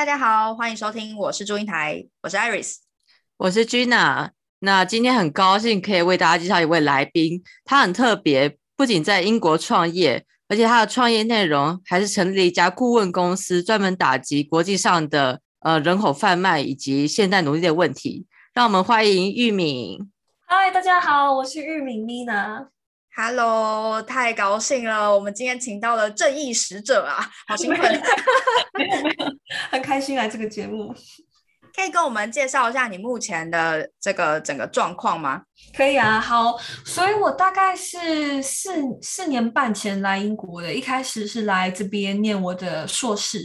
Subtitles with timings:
[0.00, 2.76] 大家好，欢迎收听，我是祝英台，我是 Iris，
[3.36, 4.30] 我是 Gina。
[4.60, 18.26] 那今天很高兴可以为大家介绍一位来宾，他很特别，不仅在英国创业，而且他的创业内容还是成立了一家顾问公司，专门打击国际上的呃人口贩卖以及现代奴隶的问题。
[18.54, 20.10] 让我们欢迎玉敏。
[20.46, 22.68] 嗨，大家好，我是玉敏 Mina。
[23.14, 25.12] Hello，太高兴了！
[25.14, 28.02] 我们今天请到了正义使者啊，好 兴奋！
[28.74, 29.26] 没有没有，
[29.70, 30.94] 很开心来这个节目。
[31.80, 35.42] 可以跟我们介绍一下你目前的这个整个状况吗？
[35.76, 43.40] 可以啊，好，所以我大概是四四年半前来英国的，一开始是来这边念我的硕士，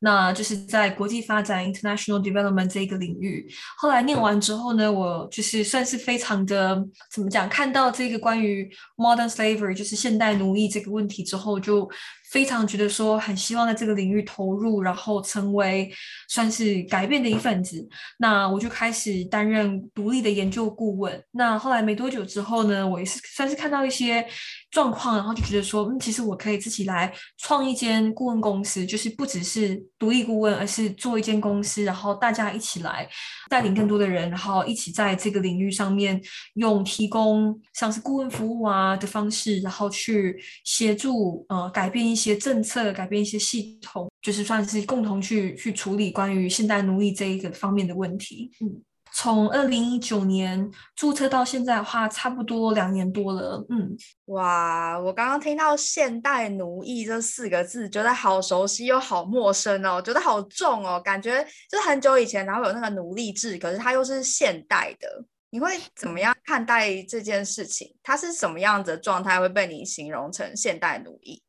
[0.00, 3.46] 那就是在国际发展 （international development） 这个领域。
[3.76, 6.76] 后来念完之后呢，我就是算是非常的
[7.12, 11.88] 怎么讲，看到这个关于 modern slavery，就是现代奴役这个问题之后，就。
[12.32, 15.88] 非常觉得说很希望在这个领域投入，然后成为
[16.28, 17.86] 算是改变的一份子。
[18.18, 21.22] 那我就开始担任独立的研究顾问。
[21.30, 24.26] 那后来没多久之后呢，我也是算是看到一些。
[24.72, 33.08] 状况，然后就觉得说，嗯，其实我可以自己来创一间顾问公司，就是不只是独立顾问，而是做一间公司，然后大家一起来
[33.48, 36.20] 带领更多的人，然后一起在这个领域上面
[36.54, 48.82] 用提供像是顾问服务啊的方式，然后去协助呃改变一些政策，改变一些系统，就是算是共同去去处理关于现代奴役这一个方面的问题，嗯。
[49.12, 53.64] 从二零一九年注册到现在的话，差不多两年多了。
[53.70, 65.08] 嗯，哇，我刚刚听到“现代奴役”这四个字，觉得好熟悉又好陌生哦，觉得好重哦，感觉就是很久以前，然后有那个奴隶制，可是它又是现代的。
[65.50, 67.94] 你会怎么样看待这件事情？
[68.02, 71.40] 它是什么样子的状态会被你形容成现代奴役？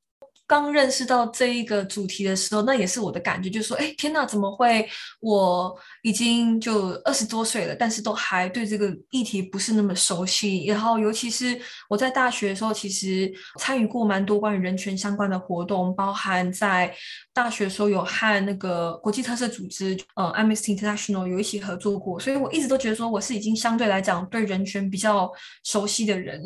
[0.47, 4.87] 刚认识到这一个主题的时候，那也是我的感觉，就是说，哎，天哪，怎么会？
[5.19, 10.65] 我已经就二十多岁了，但是都还对这个议题不是那么熟悉。
[10.65, 13.29] 然后，尤其是我在大学的时候，其实
[13.59, 16.95] 参与过蛮多关于人权相关的活动，包含在
[17.37, 22.19] 大学时候有和那个国际特色组织，呃，Amnesty International 有一起合作过。
[22.19, 25.31] 所以我一直都觉得说，我是已经相对来讲对人权比较
[25.63, 26.41] 熟悉的人。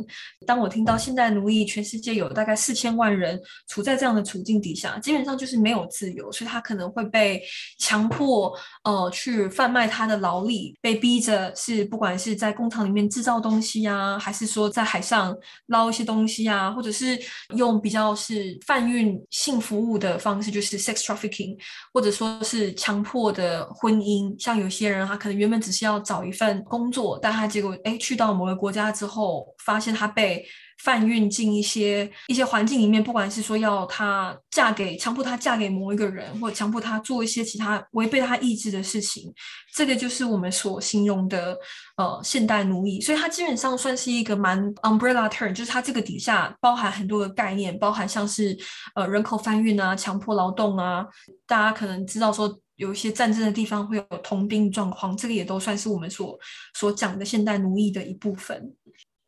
[0.45, 7.41] 当我听到现在奴役全世界有大概四千万人处在这样的处境底下，基本上就是没有自由，所以他可能会被
[7.79, 8.53] 强迫
[8.83, 15.33] 呃去贩卖他的劳力，被逼着是不管是在工厂里面制造东西啊，还是说在海上
[15.67, 17.17] 捞一些东西啊，或者是
[17.55, 21.57] 用比较是贩运性服务的方式，就是 sex trafficking，
[21.93, 24.35] 或者说是强迫的婚姻。
[24.41, 30.45] 像有些人他可能原本只是要找一份工作，但他结果哎去到某个国家之后，发现他被。
[30.83, 39.31] 贩运进一些一些环境里面，不管是说要她嫁给强迫她嫁给某一个人，或者强迫她做一些其他违背她意志的事情，
[39.75, 41.55] 这个就是我们所形容的
[41.97, 42.99] 呃现代奴役。
[42.99, 48.57] 所以它基本上算是一个蛮 umbrella term，就是它这个底下包含很多的概念，包含像是
[48.95, 51.05] 呃人口贩运啊、强迫劳动啊。
[51.45, 56.39] 大家可能知道说有一些战争的地方会有童兵状况，这个也都算是我们所
[56.73, 58.73] 所讲的现代奴役的一部分。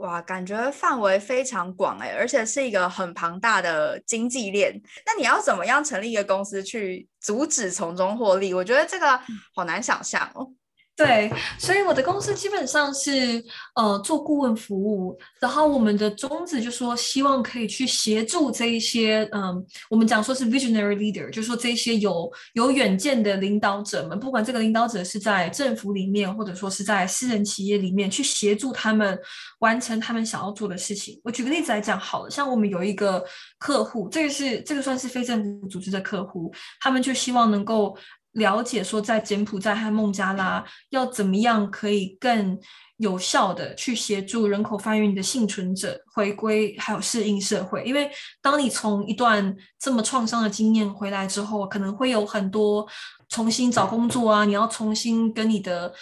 [0.04, 4.82] 哇，感觉范围非常广哎，而且是一个很庞大的经济链。
[5.06, 8.54] 那你要怎么样成立一个公司去阻止从中获利？
[8.54, 9.18] 我觉得这个
[9.56, 10.52] 好难想象哦。
[10.96, 13.44] 对，所以我的公司基本上是
[13.74, 29.20] 呃做顾问服务，然后我们的宗旨就说希望可以去协助这一些嗯，我们讲说是 visionary leader，就说这些有有远见的领导者们，不管这个领导者是在政府里面，或者说是在私人企业里面，去协助他们
[29.62, 31.20] 完成他们想要做的事情。
[31.24, 33.26] 我举个例子来讲好了，像我们有一个
[33.58, 37.98] 客户，这个是这个算是非政府组织的客户，他们就希望能够。
[38.34, 42.60] 了解说，在柬埔寨和孟加拉要怎么样可以更
[42.98, 47.84] 有效的去协助人口贩运的幸存者回归，还有适应社会。
[47.84, 48.10] 因为
[48.42, 52.88] 当你从一段这么创伤的经验回来之后，可能会有很多
[53.30, 55.94] 重新找工作啊，你要重新跟你的。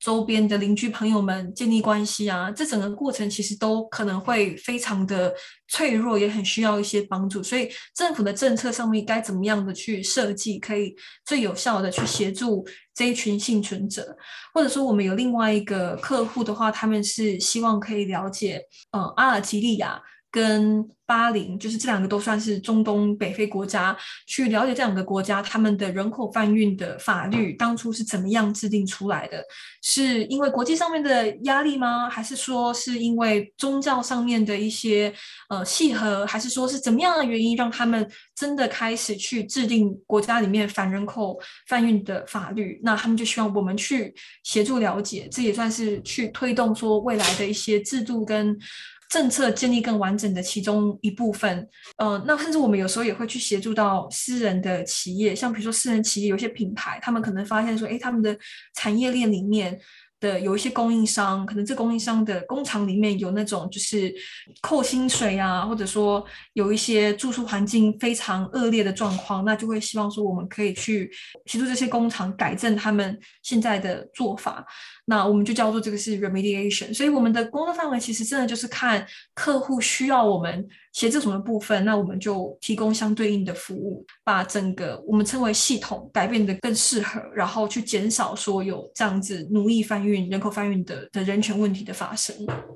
[0.00, 5.34] 周边的邻居朋友们建立关系啊，这整个过程其实都可能会非常的
[5.66, 7.42] 脆弱，也很需要一些帮助。
[7.42, 12.64] 所以政府的政策上面该怎么样的去设计，可以最有效的去协助
[12.94, 14.16] 这一群幸存者，
[14.54, 18.62] 或者说我们有另外一个客户的话，他们是希望可以了解，
[18.92, 20.00] 呃，阿尔及利亚
[20.30, 23.96] 跟巴林，就是这两个都算是中东北非国家，
[24.26, 29.42] 去了解这两个国家他们的人口贩运的法律当初是怎么样制定出来的？
[29.82, 32.10] 是因为国际上面的压力吗？
[32.10, 35.10] 还是说是因为宗教上面的一些
[35.48, 36.26] 呃契合？
[36.26, 42.78] 还是说是怎么样的原因让他们真的开始去制定国家里面反人口贩运的法律？
[42.82, 44.14] 那他们就希望我们去
[44.44, 48.54] 协助了解，这也算是去推动说未来的一些制度跟。
[49.08, 58.36] 政策建立更完整的其中一部分，呃，那甚至我们有时候也会去协助到私人的企业，像比如说私人企业有些品牌，他们可能发现说，哎，他们的
[58.74, 59.80] 产业链里面。
[60.20, 64.12] 的有一些供应商，可能这供应商的工厂里面有那种就是
[64.60, 66.24] 扣薪水啊，或者说
[66.54, 71.08] 有一些住宿环境非常恶劣的状况，那就会希望说我们可以去
[71.46, 74.66] 协助这些工厂改正他们现在的做法。
[75.08, 76.94] 那我们就叫做这个是 remediation。
[76.94, 80.68] 所以我们的工作范围其实真的就是看客户需要我们。
[80.90, 92.34] 协助什么部分，那我们就提供相对应的服务，把整个我们称为系统改变的更适合，然后去减少说有这样子奴役贩运、人口贩运的的人权问题的发生。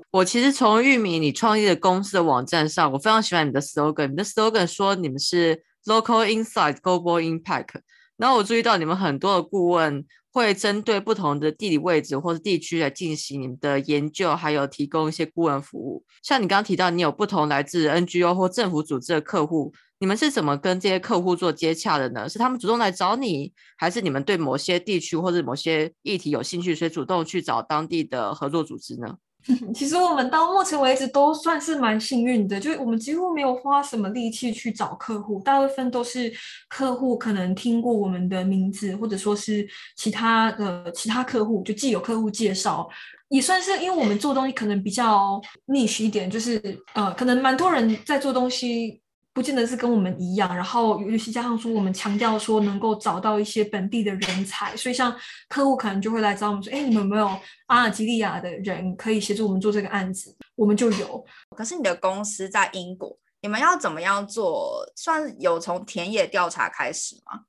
[0.09, 7.69] 我其实从玉米你创业的公司的网站上，我非常喜欢你的 slogan，你的 slogan 说你们是 local insight global impact，
[8.17, 10.05] 然后我注意到你们很多的顾问。
[10.35, 16.03] 会针对不同的地理位置或者地区来进行你们的研究，还有提供一些顾问服务。
[16.23, 22.27] 像你刚刚提到，你有不同来自 NGO 或政府组织的客户，你们是怎么跟这些客户做接洽的呢？
[22.27, 29.17] 是他们主动来找你，还是你们对某些地区或者某些议题有兴趣，所以主动去找当地的合作组织呢？
[29.75, 36.33] 其实我们到目前为止都算是蛮幸运的，就是我们几乎没有花什么力气去找客户，大部分都是
[36.69, 42.87] 客户可能听过我们的名字，或者说是其他的其他客户，就既有客户介绍，
[43.29, 46.59] 也算是因为我们做东西可能比较 niche 一点，就是
[46.93, 49.02] 呃，可能蛮多人在做东西。
[49.33, 55.13] 不见得是跟我们一样，然后尤其加上说，我们强调说能够找到一些本地的人才，所以像
[55.49, 57.27] 客户可能就会来找我们说，哎，你们有没有
[57.65, 60.35] 阿尔及利亚的人可以协助我们做这个案子？
[60.55, 61.25] 我们就有。
[61.57, 64.85] 可是你的公司在英国，你们要怎么样做？
[64.95, 67.41] 算有从田野调查开始吗？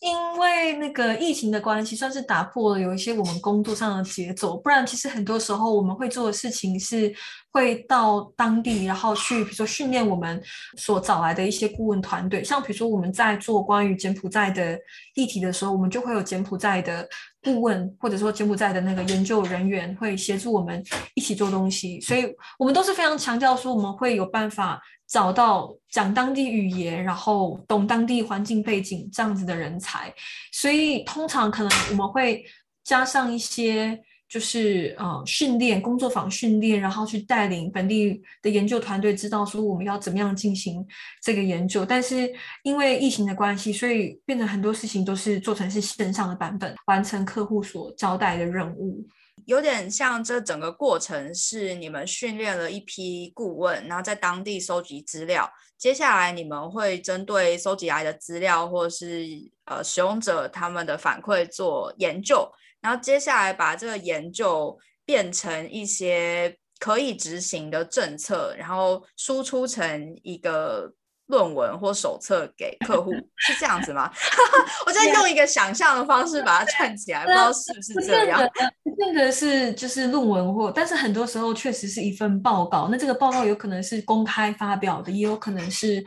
[0.00, 4.56] 因为那个疫情的关系，算是打破了有一些我们工作上的节奏。
[4.56, 7.14] 不然，其实很多时候我们会做的事情是
[7.52, 10.42] 会到当地，然后去，比如说训练我们
[10.78, 12.42] 所找来的一些顾问团队。
[12.42, 14.78] 像比如说我们在做关于柬埔寨的
[15.16, 17.06] 议题的时候，我们就会有柬埔寨的
[17.42, 20.82] 顾问，或者说柬埔寨的那个研究人员会协助我们
[21.14, 22.00] 一起做东西。
[22.00, 24.80] 所以我们都是非常强调说，我们会有办法。
[25.10, 30.14] 找到讲当地语言，然后懂当地环境背景这样子的人才，
[30.52, 32.44] 所以通常可能我们会
[32.84, 40.86] 加上一些，就是呃训练工作坊训练，然后去带领本地的研究团队，知道说我们要怎么样进行
[41.20, 41.84] 这个研究。
[41.84, 49.04] 但是因为疫情的关系，所以变成很多事情都是做成是线上的版本，完成客户所交代的任务。
[49.46, 55.50] 有点像这整个过程是你们训练了一批顾问，然后在当地收集资料。
[55.76, 59.26] 接下来你们会针对收集来的资料，或是
[59.64, 62.50] 呃使用者他们的反馈做研究，
[62.80, 70.92] 然后接下来把这个研究变成一些可以执行的政策，然后输出成一个。
[71.30, 74.10] 论文或手册给客户是这样子吗？
[74.84, 78.40] 我在用一个想象的方式把它串起来，不知道是不是这样。
[78.82, 82.88] 不见得是就是论文或，但是很多时候确实是一份报告。
[82.90, 86.04] 那这个报告有可能是公开发表的，也有可能是。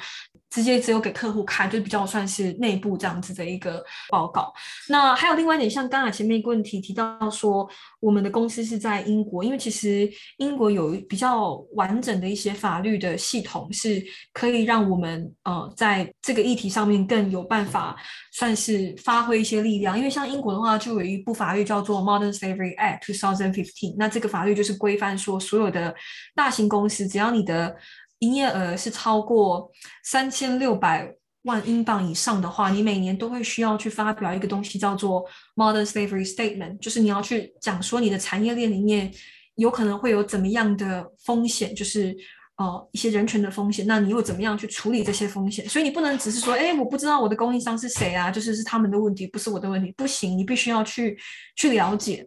[0.53, 4.53] 直接只有给客户看，就比较算是内部这样子的一个报告。
[4.88, 7.67] 那还有另外一点，像刚才前面一个问题提到说，
[8.00, 10.07] 我们的公司是在英国，因为其实
[10.38, 14.00] 英国有比较完整的一些法律的系统，是
[14.31, 17.95] 可以让我们呃在这个议题上面更有办法
[18.31, 19.98] 算是发挥一些力量。
[19.98, 25.95] 因为像英国的话，就有一部法律叫做 Modern Slavery Act 2015，那这个法律就是规范说，所有的
[26.36, 27.75] 大型公司只要你的
[28.24, 29.70] 营业额是超过
[30.03, 31.13] 三千六百
[31.44, 35.24] 万英镑以上的话，你每年都会需要去发表一个东西，叫做
[35.56, 39.12] Modern Slavery Statement，就是你要去讲说你的产业链里面
[39.56, 42.15] 有可能会有怎么样的风险，就是。
[42.63, 45.67] 哦，一些人权的风险，那你又怎么样去处理这些风险？
[45.67, 51.17] 所以你不能只是说，哎，我不知道我的供应商是谁啊，就是是他们的问题，不是我的问题，不行，你必须要去
[51.58, 52.25] 去了解。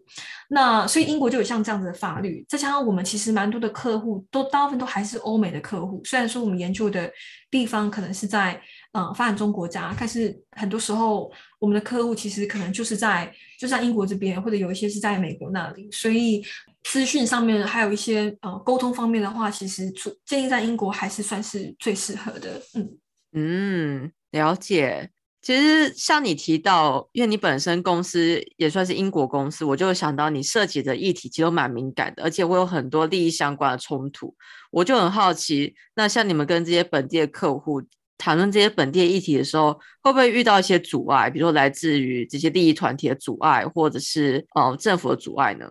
[0.49, 7.11] 那所以英国就有像这样子的法律，再加上我们其实蛮多的客户都大部分都还是欧美的客户，虽然说我们研究的
[7.51, 8.61] 地方可能是在。
[8.93, 16.43] 嗯发展中国家，但是很多时候我们的客户其实可能就是在就在英国这边，或者有一些是在美国那里，所以
[16.89, 19.93] 资讯上面还有一些呃沟通方面的话，其实
[20.25, 22.63] 建议在英国还是算是最适合的。
[22.75, 22.99] 嗯
[23.33, 25.11] 嗯，了解。
[25.43, 34.35] 其实像你提到，因为你本身公司也算是英国公司，我就想到你涉及的议题其实都蛮敏感的，而且会有很多利益相关的冲突。
[34.71, 37.83] 我就很好奇，那像你们跟这些本地的客户
[38.19, 41.31] 谈论这些本地的议题的时候，会不会遇到一些阻碍？
[41.31, 45.69] 比如说来自于这些利益团体的阻碍，或者是呃政府的阻碍呢？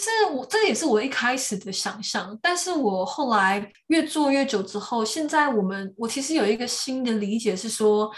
[0.00, 8.10] 是我这也是我一开始的想象，但是我后来越做越久之后，现在我们我其实有一个新的理解是说。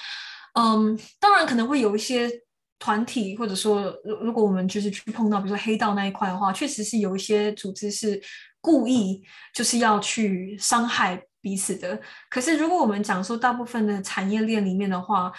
[0.55, 2.31] 嗯，当然可能会有一些
[2.79, 8.21] 团体，或者说，如如果我们就是去碰到，比如说黑道那一块的话，确实是有一些组织是
[8.61, 9.23] 故意
[9.55, 11.99] 就是要去伤害彼此的。
[12.29, 15.33] 可是如果我们讲说大部分的产业链里面的话，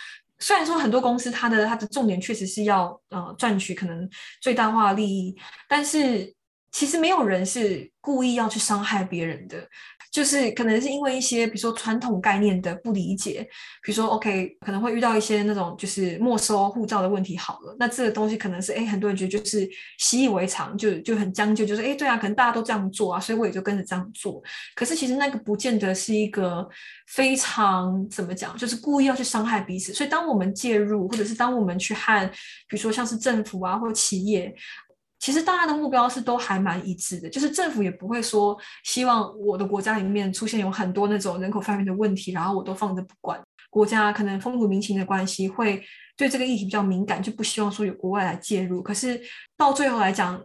[0.43, 4.09] 虽然说很多公司它的它的重点确实是要呃赚取可能
[4.41, 5.33] 最大化利益，
[5.69, 6.35] 但是
[6.73, 9.65] 其实没有人是故意要去伤害别人的。
[10.11, 13.41] 就是可能是因为一些，比如说传统概念的不理解，
[13.81, 17.35] 比如说 OK，可能会遇到一些那种就是没收护照的问题。
[17.35, 24.39] 好了，那这个东西可能是哎，很多人觉得就是习以为常，就就很将就，就是哎，对啊，可能大家都这样做啊，所以我也就跟着这样做。
[24.75, 26.69] 可是其实那个不见得是一个
[27.07, 29.95] 非常怎么讲，就是故意要去伤害彼此。
[29.95, 32.29] 所以当我们介入，或者是当我们去和
[32.69, 34.53] 比如说像是政府啊或企业。
[35.23, 43.41] 其实大家的目标是都还蛮一致的，就是政府也不会说希望我的国家里面出现有很多那种人口贩运的问题，然后我都放着不管。
[43.69, 45.81] 国家可能风土民情的关系，会
[46.17, 48.83] 对这个议题比较敏感，就不希望说有国外来介入。
[48.83, 49.17] 可是
[49.55, 50.43] 到最后来讲。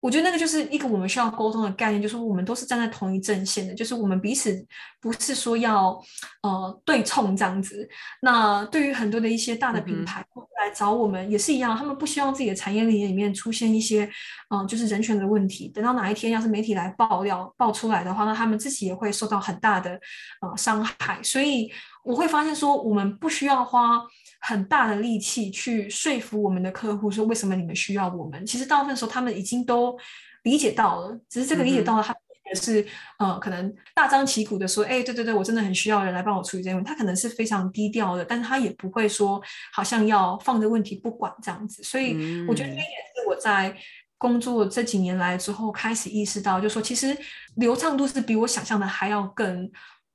[0.00, 4.64] 我觉得那个就是一个我们需要沟通的概念，就是我们都是站在同一阵线的，就是我们彼此
[5.00, 6.00] 不是说要
[6.42, 7.88] 呃对冲这样子。
[8.22, 10.20] 那对于很多的一些大的品牌
[10.60, 14.08] 来找我们也是一样，他们不希望自己的产业链里面出现一些
[14.54, 15.68] 嗯就是人权的问题。
[15.68, 19.98] 等到哪一天要是媒体来爆料爆出来的话，那他们自己也会受到很大的
[20.40, 21.20] 呃伤害。
[21.24, 21.68] 所以
[22.08, 24.02] 我会发现说，我们不需要花。
[24.40, 28.46] 很大的力气去说服我们的客户说为什么你们需要我们？
[28.46, 29.98] 其实大部分时候他们已经都
[30.44, 32.14] 理解到了，只是这个理解到了，他
[32.46, 32.86] 也是
[33.18, 36.88] 呃可能大张旗鼓的说，哎，对对对，我真的很需要人来帮我处理这个问题。
[36.88, 41.82] 他可能是非常低调的，但是他也不会说好像要放着问题不管这样子。
[41.82, 43.76] 所以我觉得这也是我在
[44.18, 47.16] 工作这几年来之后开始意识到，就说其实
[47.56, 49.68] 流畅度是比我想象的还要更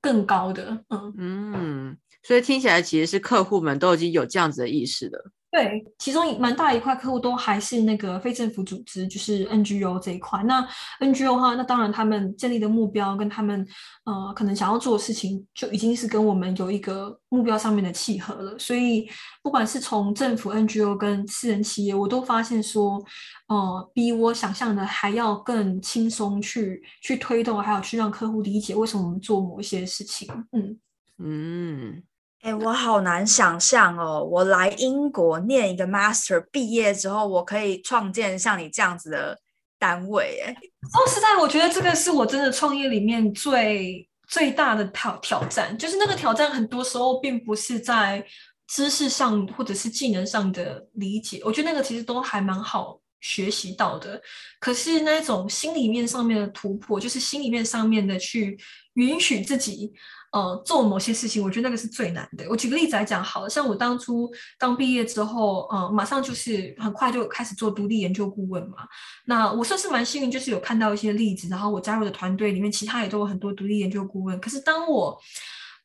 [0.04, 0.86] 更高的。
[0.90, 1.98] 嗯嗯。
[2.22, 5.32] 所以听起来其实是客户们都已经有这样子的意识了。
[5.54, 10.42] 对，其中一蛮大一块客户都还是那个非政府组织，就是 NGO 这一块。
[10.46, 10.68] 那
[11.00, 13.64] NGO 的话，那当然他们建立的目标跟他们
[14.06, 18.58] 呃可能想要做的事情，就已经是跟我们有一个目标上面的契合了。
[18.58, 19.08] 所以
[19.44, 23.00] 不管是从政府 NGO 跟私人企业，我都发现说，
[23.48, 30.28] 呃，比我想象的还要更轻松去去推动，还有去让客户理解为什么我们做某一些事情。
[30.52, 30.80] 嗯
[31.20, 32.04] 嗯。
[32.44, 34.22] 哎，我好难想象哦！
[34.22, 39.40] 我来英国念一个 master，毕业之后我可以创建像你这样子的
[39.80, 40.44] 单位。
[40.46, 40.54] 哎，
[40.92, 45.78] 说实在，我觉得这个是我真的创业里面最最大的挑挑战。
[45.78, 48.22] 就是那个挑战，很多时候并不是在
[48.68, 54.22] 知识上或者是技能上的理解，我觉得那个其实都还蛮好学习到的。
[54.60, 58.60] 可是那种心里面上面的突破，就是心里面上面的去
[58.96, 59.94] 允许自己。
[60.34, 62.44] 呃，做某些事情，我觉得那个是最难的。
[62.50, 68.78] 我举个例子来讲，好了，像我当初刚毕业之后，嗯，马上就是很快就开始做独立研究顾问嘛。
[69.26, 74.40] 那我算是蛮幸运，就是有看到一些例子，然后我加入的团队里面，其他也都有很多独立研究顾问。
[74.40, 75.16] 可是当我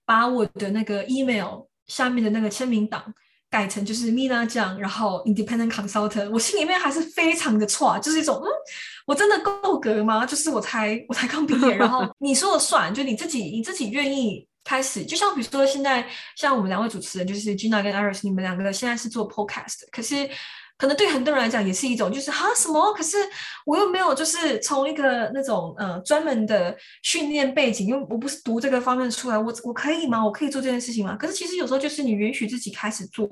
[0.06, 3.04] 把我的那个 email 下面的那个签名档
[3.50, 8.48] 改成就是 Mina 酱，然后 Independent Consultant，我心里面还是非常的错，就是一种嗯。
[9.06, 10.26] 我真的够格吗？
[10.26, 20.28] 就是我才我才刚毕业， 然后你说了算，就你自己你自己愿意开始，就像比如说现在像我们两位主持人，就是 Gina 跟 Iris，你们两个现在是做 Podcast，可是。
[20.78, 22.94] 可能对很多人来讲也是一种，就是哈什么？
[22.94, 23.16] 可是
[23.66, 30.24] 我又没有，就是从一个那种呃专门的训练背景，因为我不是读这个方面出来，我我可以吗？
[30.24, 31.16] 我可以做这件事情吗？
[31.16, 33.26] 可是其实有时候就是你允许自己开始做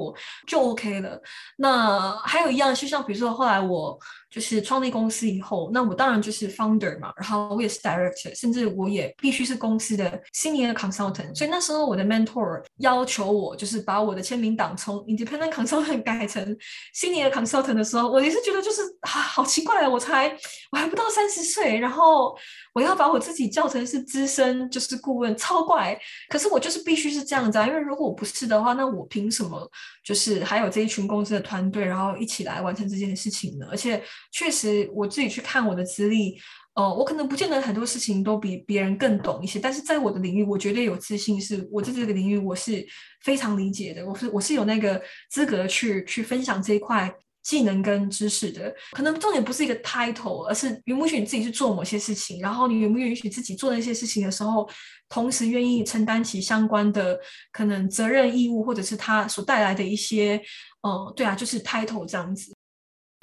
[0.47, 1.23] 就 OK 了。
[1.57, 3.97] 那还有一样，就像比如说后来我
[4.37, 11.35] 就是创立公司以后，那我当然就是 founder 嘛，然后我也是 director，甚至我也必须是公司的 senior consultant。
[11.35, 16.55] 所以那时候我的 mentor 要求我，就是把我的签名档从 independent consultant 改成
[16.95, 20.29] senior consultant 的时候，我也是觉得就是啊，好奇怪啊，我才
[20.71, 22.37] 我还不到三十岁，然后
[22.77, 25.99] 我要把我自己叫成是资深就是顾问，超怪。
[26.29, 29.67] 可是我就是必须是这样子啊，因为如果我不是的话，那我凭什么
[30.05, 33.67] 就是还有这一群公司的团队，然后一起来完成这件事情呢？
[33.71, 36.39] 而且确实我自己去看我的资历，
[36.75, 42.87] 呃，我可能不见得很多事情都比别人更懂一些，但是在我的领域，我绝对有自信，是我在这个领域我是
[43.23, 47.11] 非常理解的，我是我是有那个资格去去分享这一块。
[47.47, 54.69] 技能跟知识的，可能重点不是一个 title，而是允不允许你自己去做某些事情，然后你允不允许自己做那些事情的时候，
[55.09, 57.17] 同时愿意承担起相关的
[57.53, 60.43] 可能责任义务，或者是他所带来的一些，
[60.83, 62.53] 呃，对啊，就是 title 这样子。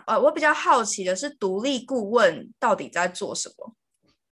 [0.07, 3.75] 呃，我比较好奇的是，独立顾问到底在做什么？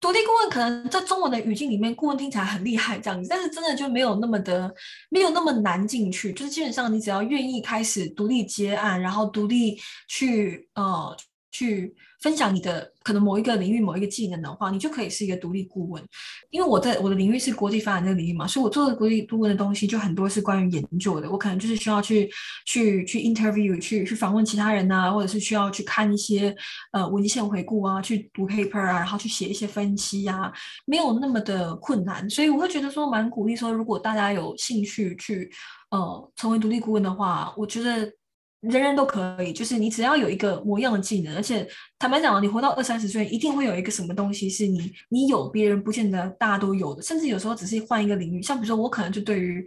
[0.01, 4.73] 独立顾问可能在中文的语境里面，顾问听起来很厉害这样子，但是真的就没有那么的，
[5.11, 6.33] 没有那么难进去。
[6.33, 9.77] 就是基本上你只要愿意开始独立接案，然后独立
[10.07, 11.17] 去呃
[11.51, 11.95] 去。
[12.21, 16.05] 分享你的可能某一个领域某一个技能的话，你就可以是一个独立顾问。
[16.51, 21.31] 因为我在我的领域是国际发展这个领域嘛，所以我做的国际顾问的东西就很多是关于研究的。
[21.31, 22.29] 我可能就是需要去
[22.67, 26.53] 去去 interview，去去访问其他人啊，或者是需要去看一些
[26.91, 30.53] 呃文献回顾啊，去读 paper 啊，然后去写一些分析呀，
[30.87, 32.29] 没有那么的困难。
[32.29, 35.49] 所以我会觉得说蛮鼓励说，如果大家有兴趣去
[35.91, 38.13] 呃成为独立顾问的话，我觉得。
[38.61, 41.65] 人人都可以，就是你只要有一个模样的技能，而且
[41.97, 49.65] 坦白讲，你活到二三十岁，一定会有一个什么东西是你你有别人不见得大家都有的，甚至有时候只是换一个领域，像比如说我可能就对于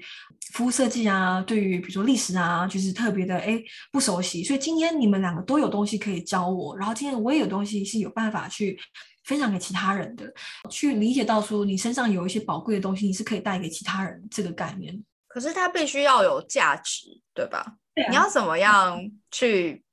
[0.54, 3.62] 服务设计啊，对于比如说历史啊，就是特别的哎
[3.94, 8.78] 不熟悉，所以今天你们两个都有东西可以教我，然后今天我也有东西是有办法去
[9.24, 10.26] 分享给其他人的，
[10.70, 15.02] 去理解到说你身上有一些宝贵的东西，你是可以带给其他人这个概念。
[15.30, 17.78] 可是它必须要有价值，对吧？
[18.10, 19.00] 你要怎么样
[19.32, 19.84] 去，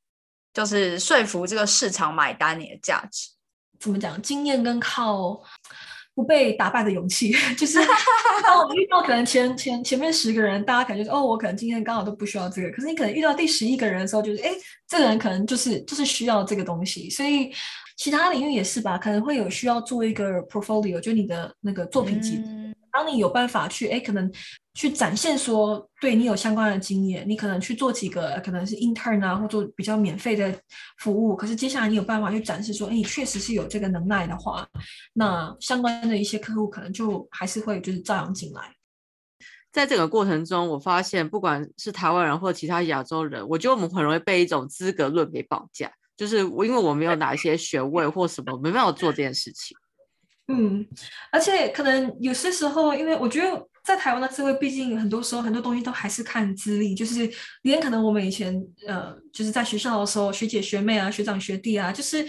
[0.52, 3.30] 就是说服这个市场买单你的价值？
[3.80, 4.20] 怎么讲？
[4.22, 5.40] 经验跟靠
[6.14, 7.78] 不被打败的勇气， 就是
[8.42, 14.50] 当我们遇到可能前前前面十个人，大家感觉哦，我可能今天刚好都不需要这个，可是你可能遇到第十一个人的时候，就是哎，
[14.88, 17.08] 这个人可能就是就是需要这个东西。
[17.08, 17.52] 所以
[17.96, 22.42] 其他领域也是吧，可能会有需要做一个 portfolio，就你的那个作品集。
[22.90, 24.28] 当你有办法去，哎，可能
[24.78, 30.56] 去展现说，对你有相关的经验，你可能去做几个，可能是 intern 啊，或做比较免费的
[31.00, 31.34] 服务。
[31.34, 34.64] 可是接下来你有办法去展示说，哎，你确实是有这个能耐的话，
[35.14, 38.72] 那相关的一些客户可能就还是会就是照样进来。
[39.72, 49.76] 在这个过程中，我发现不管是台湾人或其他亚洲人，我觉得我们很容易被一种资格论给绑架，就是我因为我没有哪一些学位或什么，没办法做这件事情。
[50.50, 50.86] 嗯，
[51.30, 57.26] 而且可能有些时候，因为我觉得在台湾的社会，毕竟很多时候很多东西都还是看资历，就是
[57.62, 58.54] 连可能我们以前
[58.86, 62.22] 呃，就是在学校的时候，学姐学妹啊，学长学弟啊，就是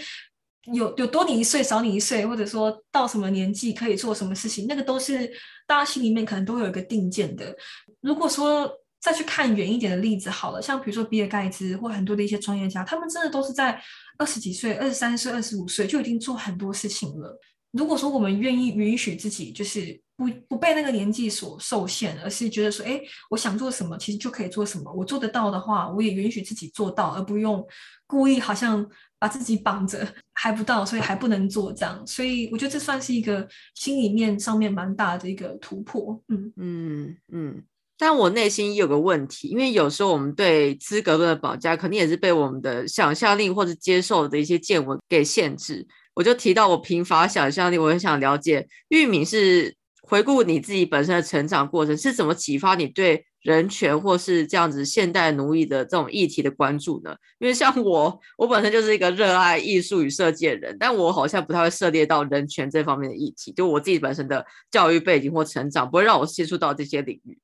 [0.72, 5.30] 有有多你一岁少你一岁，或者说到什么年纪可以做什么事情，那个都是
[5.66, 7.54] 大家心里面可能都有一个定见的。
[8.00, 13.78] 如果说再去看远一点的例子，好了，像比如说比尔盖茨或很多的一些创业家，他们真的都是在
[14.16, 17.38] 二十几岁、二十三岁、二十五岁就已经做很多事情了。
[17.72, 24.92] 如果说我们愿意允许自己，就是不不被那个年纪所受限，而是觉得说，哎，我想做什么，其实就可以做什么。
[24.92, 27.64] 我做得到的话，我也允许自己做到，而不用
[28.06, 28.84] 故意好像
[29.18, 32.04] 把自己绑着，还不到，所以还不能做这样。
[32.06, 36.20] 所以我觉得这算是一个心里面上面蛮大的一个突破。
[36.28, 37.62] 嗯嗯嗯。
[37.96, 45.86] 但我内心有个问题，因为有时候我们对资格的绑架，肯定也是被我们的想象力或者接受的一些见闻给限制。
[46.14, 57.14] 我就提到我贫乏想象力，我很想了解玉敏是回顾你自己本身的成长过程是怎么启发你对人权或是这样子现代奴役的这种议题的关注呢？
[57.38, 67.38] 因为像我，我本身就是一个热爱艺术与设计的人，但我好像不太会涉猎到人权这方面的议题，就我自己本身的教育背景或成长不会让我接触到这些领域。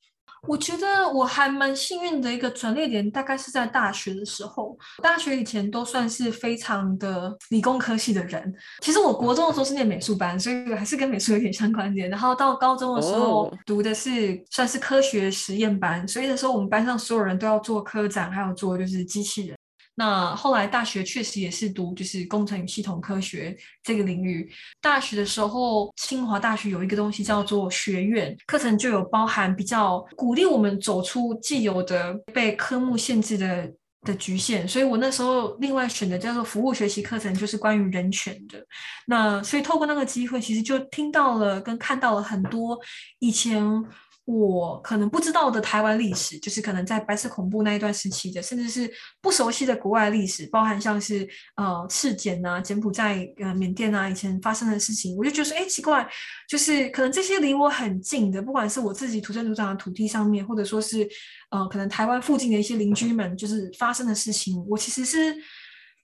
[0.47, 4.77] 我觉得我还蛮幸运的一个转捩点，大概是在大学的时候。
[5.03, 8.55] 大学以前都算是非常的理工科系的人。
[8.81, 12.09] 其实我国中的时候是念美术班，所以还是跟美术有点相关点。
[12.09, 19.57] 然后到高中的时候读的是算是科学实验班，所以那时候我们班上所有人都要做科展，还有做就是机器人。
[19.99, 24.49] 那后来大学确实也是读就是工程与系统科学这个领域。
[24.81, 38.65] 大学的时候，清华大学有一个东西叫做学院课程，就有包含比较鼓励我们走出既有的被科目限制的的局限，所以我那时候另外选的叫做服务学习课程，就是关于人权的。
[39.07, 42.79] 那所以透过那个机会，其实就听到了跟看到了很多
[43.21, 43.85] 以前。
[44.27, 56.05] 我可能不知道的台湾历史，就是可能在白色恐怖那一段时期的，甚至是不熟悉的国外历史，包含像是呃赤柬啊、柬埔寨、呃缅甸啊以前发生的事情，我就觉得说，哎，奇怪，
[56.49, 61.09] 就是可能这些离我很近的，不管是我自己土生土长的土地上面，或者说是
[61.51, 65.37] 呃可能台湾附近的一些邻居们，就是发生的事情，我其实是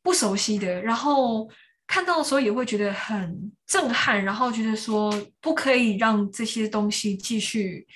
[0.01, 1.49] 不熟悉的，然后。
[1.93, 7.87] 看到的时候也会觉得很震撼，然后觉得说不可以让这些东西继续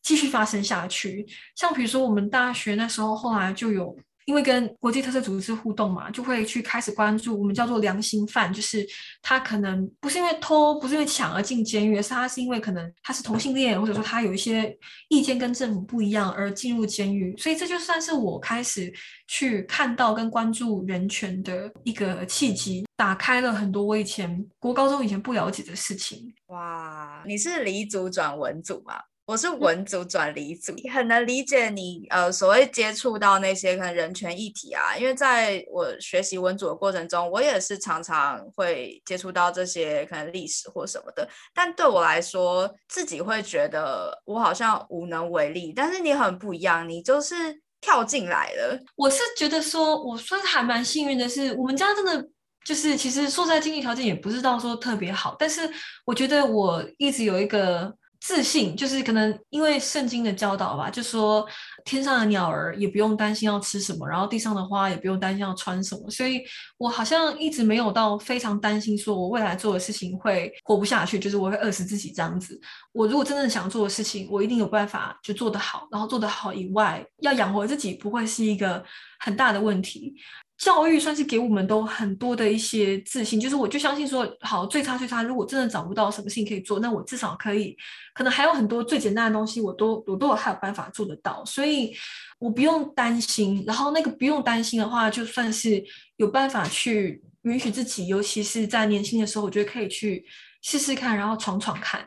[0.00, 1.26] 继续发生下去。
[1.56, 3.98] 像比如说我们大学那时候，后来就有。
[4.26, 8.86] 因为跟国际特色组织互动嘛，就会去开始关注我们叫做良心犯，就是
[9.20, 14.76] 他可能不是因为偷，不是因为抢而进监狱，是他是因为可能他是同性恋，或者说他有一些
[15.08, 17.36] 意见跟政府不一样而进入监狱。
[17.36, 18.92] 所以这就算是我开始
[19.26, 26.32] 去看到跟关注人权的一个契机，打开了很多我以前国高中以前不了解的事情。
[26.46, 28.94] 哇，你是黎族转文组吗？
[29.32, 41.26] 我是文组转理组，很能理解你呃所谓接触到那些可能人权议题啊，因为在我学习文组的过程中，我也是常常会接触到这些可能历史或什么的。
[41.54, 45.72] 但对我来说，自己会觉得我好像无能为力。
[45.74, 47.34] 但是你很不一样，你就是
[47.80, 48.78] 跳进来了。
[48.96, 52.28] 我是觉得说，我算是还蛮幸运的，是我们家真的
[52.66, 55.62] 就是其实说在经济条件也不是到说特别好，但是
[56.04, 57.96] 我觉得我一直有一个。
[58.22, 61.44] 自信就是可能因为圣经的教导吧，就说
[61.84, 66.40] 天上的鸟儿也不用担心要吃什么，然后地上的花也不用担心要穿什么，所以
[66.78, 72.58] 我好像一直没有到非常担心，说我未来做的事情会活不下去，就是我会饿死自己这样子。
[72.92, 78.84] 我如果真正想做的事情，我一定有办法就做得好，然后做得好以外，要养活自己不会是一个
[79.18, 80.14] 很大的问题。
[80.62, 87.76] 教育算是给我们都很多的一些自信，就是我就相信说，好最差最差，如果真的找不到什么事情可以做，那我至少可以，
[88.14, 91.92] 可能还有很多最简单的东西，我都我都有还有办法做得到，所以
[92.38, 93.64] 我不用担心。
[93.66, 95.82] 然后那个不用担心的话，就算是
[96.18, 100.24] 有办法去允许自己，尤其是在年轻的时候，我觉得可以去
[100.62, 102.06] 试试看，然后闯闯看。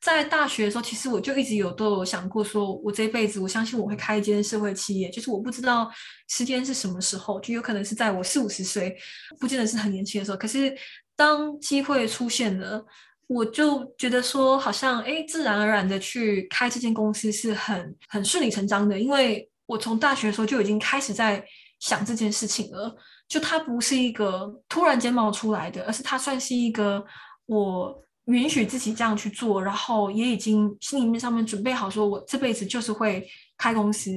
[0.00, 5.10] 在大学的时候，其实我就一直有都有想过，说我这辈子，我相信我会开一间社会企业。
[5.10, 5.90] 就是我不知道
[6.28, 8.96] 时间是什么时候，就有可能是在我四五十岁，
[9.40, 10.36] 不见得是很年轻的时候。
[10.36, 10.72] 可是
[11.16, 12.84] 当机会出现了，
[13.26, 21.44] 我就觉得说，好像哎，自然而然的去开这间公司是很很顺理成章的，因为我从大学的时候就已经开始在
[21.80, 22.96] 想这件事情了。
[23.28, 27.04] 就它不是一个突然间冒出来的，而是它算是一个
[27.46, 28.04] 我。
[28.28, 34.10] 允许自己这样去做，然后也已经心里面上面准备好，说我这辈子就是会开公司。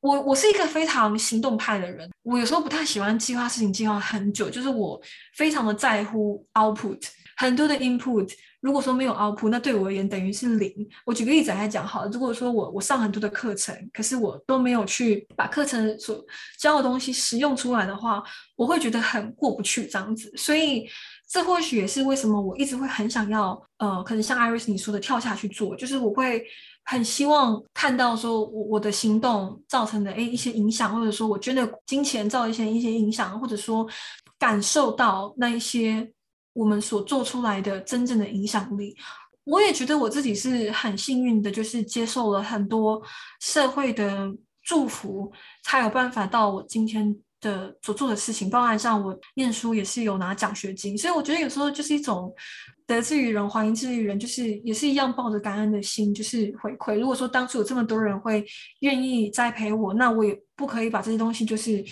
[0.00, 4.50] 我我是一个非常行动派的人，我有时候不太喜欢计划事情，计划很久。
[4.50, 5.00] 就是我
[5.36, 7.00] 非常的在乎 output，
[7.36, 8.28] 很多的 input。
[8.60, 10.70] 如果说没有 output，那对我而言等于是零。
[11.06, 16.22] 我举个例子来讲，好，如果说我我上很多的课程，可是我都没有去把课程所
[16.58, 18.22] 教的东西实用出来的话，
[18.56, 20.30] 我会觉得很过不去这样子。
[20.36, 20.86] 所以。
[21.32, 26.44] 这或许也是为什么我一直会很想要，呃，可能像 Iris 你说的跳下去做，就是我会
[26.84, 33.88] 很希望看到说我我的行动造成的诶一些影响，或者说我捐的金钱造一些一些影响，或者说
[34.38, 36.06] 感受到那一些
[36.52, 38.94] 我们所做出来的真正的影响力。
[39.44, 43.02] 我也觉得我自己是很幸运的，就是接受了很多
[43.40, 44.30] 社会的
[44.62, 45.32] 祝福，
[45.64, 47.16] 才有办法到我今天。
[47.42, 52.34] 的所做的事情，包含像我念书也是有拿奖学金，所以我觉得有时候就是一种
[52.86, 56.98] 得之于人，还之于人，就是也是一样抱着感恩的心，就是回馈。
[56.98, 58.42] 如果说当初有这么多人会
[58.80, 61.84] 愿意栽培我，那我也不可以把这些东西就是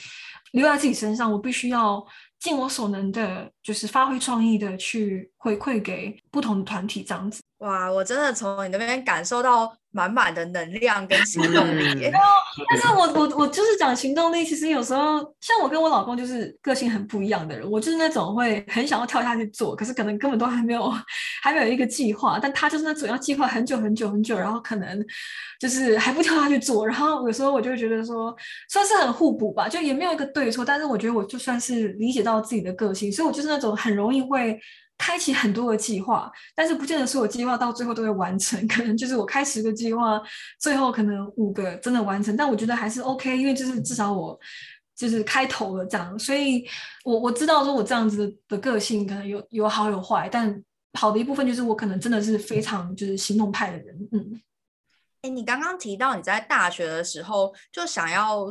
[0.52, 2.02] 留在自己身上，我必须要
[2.38, 7.42] 尽我所能的，就是发挥创意的去回馈给不同的团体，这样子。
[7.60, 9.74] 哇，我真的从你那边感受到。
[9.92, 11.82] 满满的能量跟行动力，
[12.70, 14.44] 但是我我我就是讲行动力。
[14.44, 17.68] 其实有时候，像我跟我老公就是个性很不一样的人。
[17.68, 20.88] 我就是那种会很想要跳下去做，可是可能根本都还没有
[21.42, 22.38] 还没有一个计划。
[22.40, 25.04] 但他就是那种要计划很久很久很久，然后可能
[25.58, 26.86] 就是还不跳下去做。
[26.86, 28.32] 然后有时候我就觉得说，
[28.68, 30.64] 算是很互补吧，就也没有一个对错。
[30.64, 34.56] 但是我觉得我就算是理解到自己的个性，所以我就是那种很容易会。
[35.00, 38.60] 开启很多的计划，但是不见得所有计划到最后都会完成。
[38.68, 40.20] 可能就是我开十个计划，
[40.58, 42.36] 最后可能五个真的完成。
[42.36, 44.38] 但我觉得还是 OK，因为就是至少我
[44.94, 46.18] 就是开头了这样。
[46.18, 46.68] 所以
[47.02, 54.08] 我我知道说我这样子的个性可能有有好有坏，但好的一部分就是我可能真的是非常就是行动派的人。
[54.12, 54.42] 嗯，
[55.22, 58.50] 哎，你刚刚提到你在大学的时候就想要。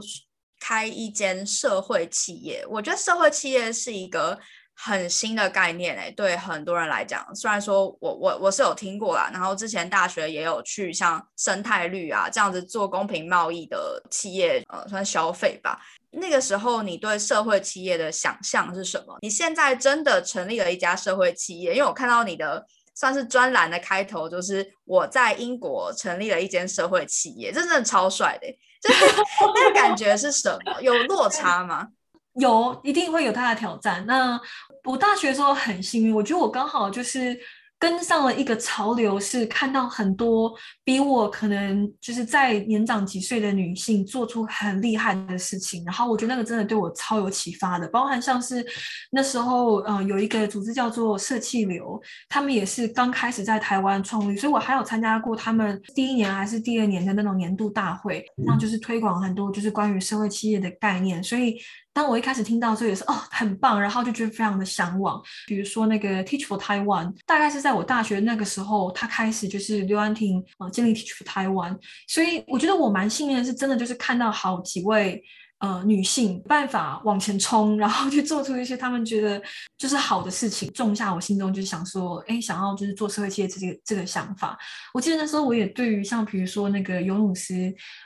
[0.61, 2.65] 开一间社会企业。
[2.69, 4.37] 我觉得社会企业是一个
[4.81, 15.79] 很新的概念诶，对很多人来讲，虽然说我我我是有听过啦，然后之前大学也有去像生态绿啊这样子做公平贸易的企业，呃，算消费吧。
[16.11, 19.17] 那个时候你对社会企业的想象是什么？
[19.21, 21.75] 你现在真的成立了一家社会企业？
[21.75, 22.65] 因为我看到你的。
[22.95, 28.47] 算是专栏的开头，就是我在英国成立了一间社会企业，这真的超帅的，
[28.81, 29.05] 就是
[29.55, 30.81] 那个感觉是什么？
[30.81, 31.87] 有落差吗？
[32.33, 34.05] 有，一定会有它的挑战。
[34.05, 34.37] 那
[34.85, 37.39] 我大学的时候很幸运，我觉得我刚好就是。
[37.81, 48.65] 跟上了一个潮流，是看到很多比我可能就是在年长几岁的女性做出很厉害的事情，然后我觉得那个真的对我超有启发的，包含像是
[49.11, 61.57] 那时候，呃，有一个组织叫做社气流，他们也是刚开始在台湾创立，所以我还有参加过他们第一年还是第二年的那种年度大会，那就是推广很多就是关于社会企业的概念，所以。
[61.93, 65.21] 当我一开始听到这也是哦很棒，然后就觉得非常的向往。
[65.47, 75.23] 比如说那个 Teach for Taiwan，大概是在我大学那个时候，他开始就是刘安婷啊建立 Teach for Taiwan，所以我觉得我蛮幸运的是，真的就是看到好几位。
[75.59, 79.41] 呃，女性办法往前冲，然后去做出一些他们觉得
[79.77, 84.57] 就是好的事情，种下我心中就想说，哎，想要就是做社会企业这个这个想法。
[84.93, 87.53] 我记得那时候我也对于像比如说那个尤努斯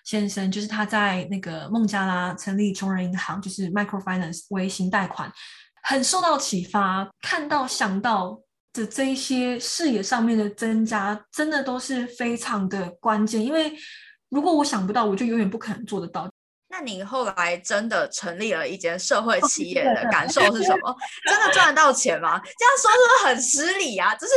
[0.04, 5.32] 先生，就是他在那个孟加拉成立穷人银行，就是 microfinance 微型贷款，
[5.84, 7.08] 很受到启发。
[7.22, 8.42] 看到想到
[8.74, 13.39] 的这一些视野上面的增加，真的都是非常的关键。
[13.46, 13.72] 因为
[14.30, 16.28] 如果我想不到，我就永远不可能做得到。
[16.75, 20.95] 那你后来真的成立了一间社会企业的感受是什么？
[21.29, 22.41] 真的赚得到钱吗？
[22.57, 24.15] 这样说是不是很失礼啊？
[24.15, 24.33] 就是，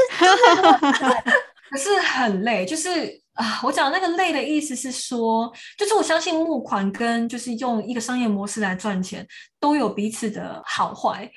[1.72, 2.66] 可是很累。
[2.66, 9.26] 就是啊，我讲那个累的意思是说，就是我相信募款跟就是用一个商业模式来赚钱
[9.58, 11.30] 都有彼此的好坏。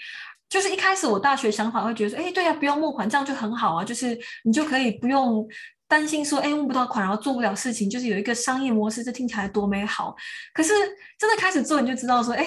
[0.50, 5.48] 就是一开始我大学想法会觉得说，哎，对呀，不用募款，这样就很好啊，就是你就可以不用。
[5.90, 10.16] 担心说，哎，募不到款，然后做不了事情，就是有一个商业模式，这听起来多美好。
[10.54, 10.72] 可是
[11.18, 12.46] 真的开始做，你就知道说，哎，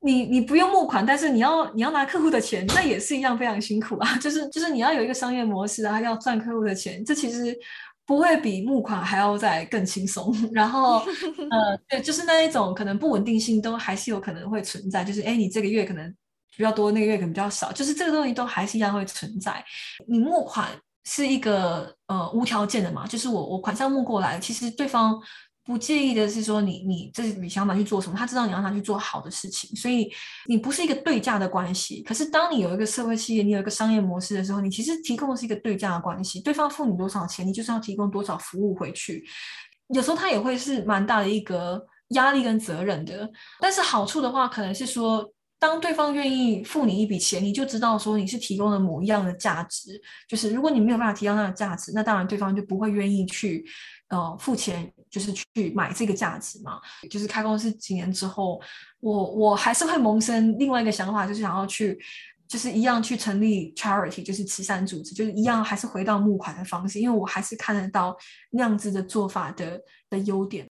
[0.00, 4.16] 你你不用募款，但是你要你要拿客户的钱，那也是一样非常辛苦啊。
[4.18, 7.54] 就是就是你要有一个商业模式啊，要赚客户的钱，这其实
[8.06, 10.34] 不会比募款还要再更轻松。
[10.50, 11.00] 然后，
[11.52, 15.04] 呃，对，就是那一种可能不稳定性都还是有可能会存在。
[15.04, 16.10] 就是哎，你这个月可能
[16.56, 19.62] 比较多，那个月可能比较少，就是这个东西都还是一样会存在。
[20.08, 20.70] 你募款。
[21.04, 25.18] 是一个呃无条件的嘛，就是我我款项募过来，其实对方
[25.64, 30.10] 不介意的是说你你这你想拿去做什么，他知道你要拿去做好的事情，所以
[30.46, 32.02] 你不是一个对价的关系。
[32.02, 39.24] 可是当你有一个社会企业，你有一个商业模式的时候，你其实提供的是一个对价的关系，对方付你多少钱，你就是要提供多少服务回去。
[39.94, 45.32] 有时候他也会是蛮大的一个压力跟责任的，但是好处的话，可能是说。
[45.60, 50.00] 当对方愿意付你一笔钱，你就知道说你是提供了某一样的价值。
[50.26, 53.62] 就是如果你没有办法提到那个价值，那当然对方就不会愿意去
[54.08, 56.80] 呃付钱，就是去买这个价值嘛。
[57.10, 58.58] 就是开公司几年之后，
[59.00, 61.98] 我我还是会萌生另外一个想法，就是想要去，
[62.48, 68.16] 就是一样去成立 charity，就是慈善组织，就是一样还是回到募款的方式，因为我还是看得到
[68.50, 70.66] 那样子的做法的的优点。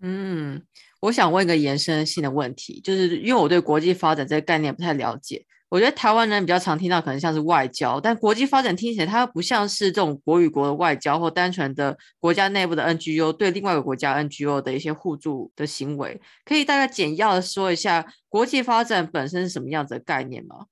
[0.00, 0.62] 嗯，
[1.00, 20.66] 我想问一个延伸性的问题，就是因为我对国际发展这个概念不太了解，我觉得台湾人比较常听到可能像是外交，但国际发展听起来它不像是这种国与国的外交，或单纯的国家内部的 NGO 对另外一个国家 NGO 的一些互助的行为，可以大概简要的说一下国际发展本身是什么样子的概念吗？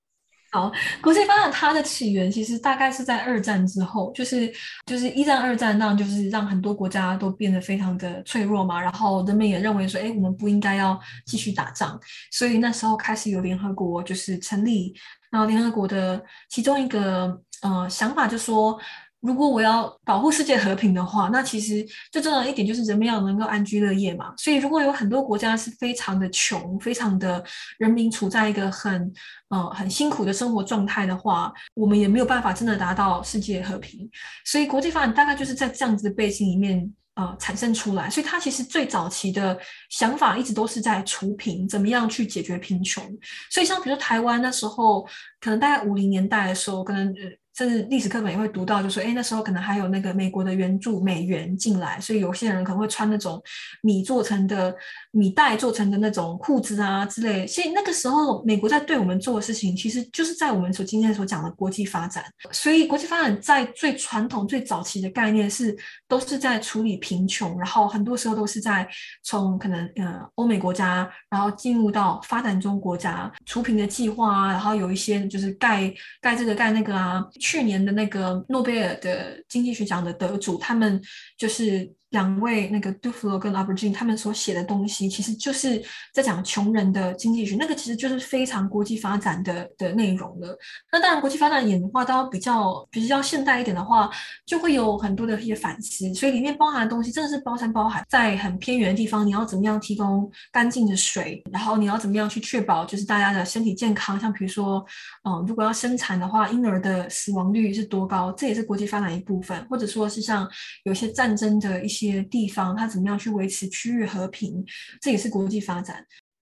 [0.55, 4.49] 好，国际发展它的起源其实大概是在二战之后，就是
[4.85, 8.79] 就是一战、二战那，就是让很多国家都变得非常的脆弱嘛。
[8.79, 11.99] 然后人们也认为说，哎，我们不应该要继续打仗，
[12.31, 14.95] 所以那时候开始有联合国就是成立。
[15.29, 18.79] 然后联合国的其中一个呃想法就说。
[19.21, 24.31] 如果我要保护世界和平的话，那其实最重要的一点就是人们要能够安居乐业嘛。
[24.37, 27.43] 所以，如果有很多国家是非常的穷，非常的
[27.79, 29.11] 人民处在一个很
[29.49, 34.07] 呃很辛苦的生活状态的话，我们也没有办法真的达到世界和平。
[34.45, 38.07] 所以，国际发展大概就是在这样子的背景里面呃产生出来。
[38.07, 39.57] 所以，它其实最早期的
[39.89, 43.03] 想法一直都是在除贫，怎么样去解决贫穷。
[43.49, 45.01] 所以，像比如说台湾那时候，
[45.39, 47.11] 可能大概五零年代的时候，可能。
[47.55, 53.41] 甚至历史课本也会读到，就说，哎，那时候可能还有那个美国的援助美元进来，所以有些人可能会穿那种
[53.81, 54.75] 米做成的
[55.11, 57.47] 米袋做成的那种裤子啊之类。
[57.47, 62.25] 所以那个时候，美国在对我们做的事情，其实就是在我们所今天所讲的国际发展。
[62.51, 65.73] 所以，国际发展在最传统、最早期的概念是，
[66.09, 68.85] 都是在处理贫穷，然后很多时候都是在
[69.23, 75.89] 从可能呃欧美国家，然后进入到发展中国家扶贫的计划啊，然后有一些就是盖
[76.19, 77.25] 盖这个盖那个啊。
[77.45, 80.99] 去年的那个诺贝尔的经济学奖的得主，他们
[81.37, 81.93] 就是。
[82.15, 90.57] 两位那个杜弗洛跟阿伯金他们所写的东西，其实就是在讲穷人的经济学，那个其实就是非常国际发展的的内容了。
[90.89, 94.09] 那当然，国际发展演化到比较比较现代一点的话，
[94.45, 98.01] 就会有很多的一些反思，所以里面包含的东西真的是包山包海。
[98.07, 101.43] 在很偏远的地方，你要怎么样提供干净的水？
[101.51, 104.17] 然后你要怎么样去确保就是大家的身体健康？
[104.17, 104.85] 像比如说，
[105.27, 108.31] 嗯，如果要生产的话，婴儿的死亡率是多高？
[108.37, 110.47] 这也是国际发展一部分，或者说是像
[110.85, 112.04] 有些战争的一些。
[112.11, 114.65] 些地方，它怎么样去维持区域和平？
[115.01, 116.05] 这也是国际发展。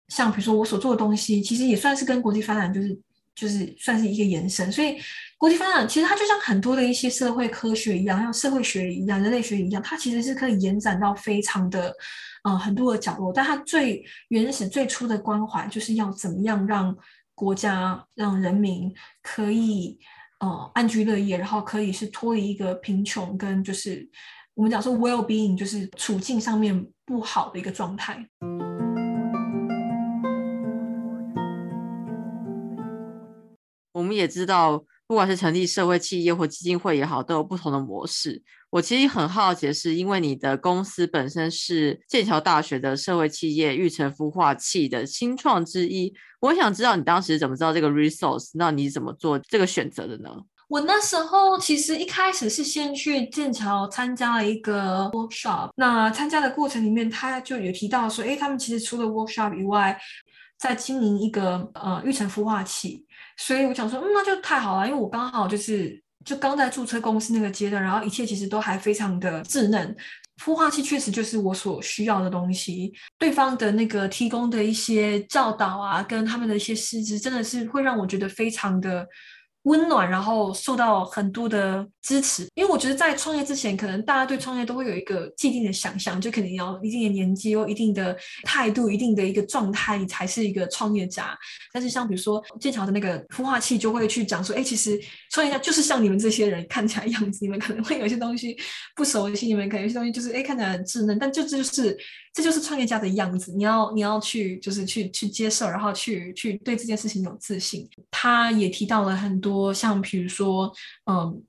[0.08, 3.00] 像比如说我所做的东西，其实也算是跟国际发展就是
[3.36, 4.72] 就是算是一个延伸。
[4.72, 4.98] 所以
[5.38, 11.94] 国际发展其实它就像很多的一些社会科学一样，像社会学一样、人类学一样，它其实是可以延展到非常的
[12.44, 13.32] 呃很多的角落。
[13.32, 16.98] 但它最原始、最初的关怀，就是要怎么样让
[17.36, 20.00] 国家、让人民可以
[20.40, 24.10] 呃安居乐业，然后可以是脱离一个贫穷跟就是。
[24.60, 28.28] 我们讲说 well being 就是处境上面不好的一个状态。
[33.93, 38.43] 我们也知道，不管是成立社会企业或基金会也好，都有不同的模式。
[38.69, 50.30] 我其实很好奇是，因为你的公司本身是剑桥大学的社会企业育成孵化器的新创之一，我想知道你当时怎么知道这个 resource，那你怎么做这个选择的呢？
[50.70, 60.00] 我那时候其实一开始是先去剑桥参加了一个 workshop，那参加的过程里面，他就有提到说，哎，他们其实除了 workshop 以外，
[60.60, 63.04] 在经营一个呃育成孵化器，
[63.36, 69.98] 所以我想说，嗯，那就太好了，因为我刚好就是就刚在注册公司那个阶段，然后一切其实都还非常的稚嫩，
[70.38, 79.08] 孵化器确实就是我所需要的东西，对方的那个提供的一些教导啊，跟他们的一些师资，真的是会让我觉得非常的。
[79.63, 91.38] 温暖，然后受到很多的支持，因为我觉得在创业之前，可能大家对创业都会有一个既定的想象，就肯定要一定的年纪，有一定的态度，一定的一个状态，你才是一个创业家。
[91.74, 95.00] 但是像比如说剑桥的那个孵化器，就会去讲说，哎，其实
[95.32, 98.58] 创业家就是像你们这些人看起来样子，你们可能会有些东西
[98.95, 101.98] 不熟悉，你们可能有些东西就是哎看起来很稚嫩，但就这就是
[102.34, 107.89] 这就是创业家的样子，你要你要去就是去去接受，然后去去对这件事情有自信。
[108.12, 109.74] 他也提到了很多。
[109.74, 110.72] 像比如说，
[111.06, 111.42] 嗯，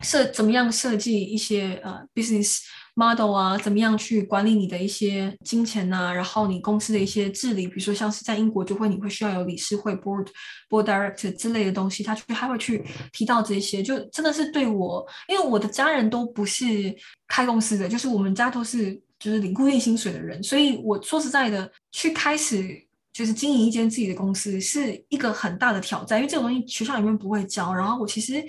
[0.00, 2.60] 设怎么样设计一些呃 business
[2.94, 10.26] model 啊，怎么样去管理你的一些金钱呐，然后你公司的一些治理，比如说像是在英国就会你会需要有理事会 board
[10.68, 16.94] board director 之类的东西，他去他会去提到这些，就真的是对我，因为我的家人都不是
[17.28, 22.84] 开公司的，就是我们家都是就是领固定薪水的人，所以我说实在的，去开始。
[23.16, 28.44] 就是经营一间自己的公司是一个很大的挑战，因为这个东西学校里面不会教，然后我其实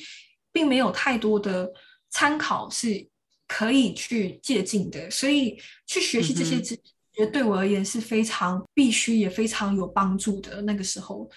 [0.52, 1.72] 并没有太多的
[2.10, 3.08] 参考是
[3.48, 6.78] 可以去借鉴的，所以去学习这些知
[7.16, 10.62] 识，对我而言是非常必须也非常有帮助的。
[10.64, 11.30] 那个时候。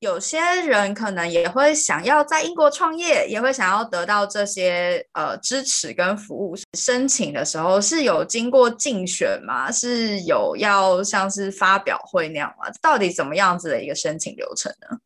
[0.00, 6.54] 有些人可能也会想要在英国创业，也会想要得到这些呃支持跟服务。
[6.74, 9.72] 申请的时候是有经过竞选吗？
[9.72, 12.70] 是有要像是发表会那样吗？
[12.82, 14.98] 到底怎么样子的一个申请流程呢？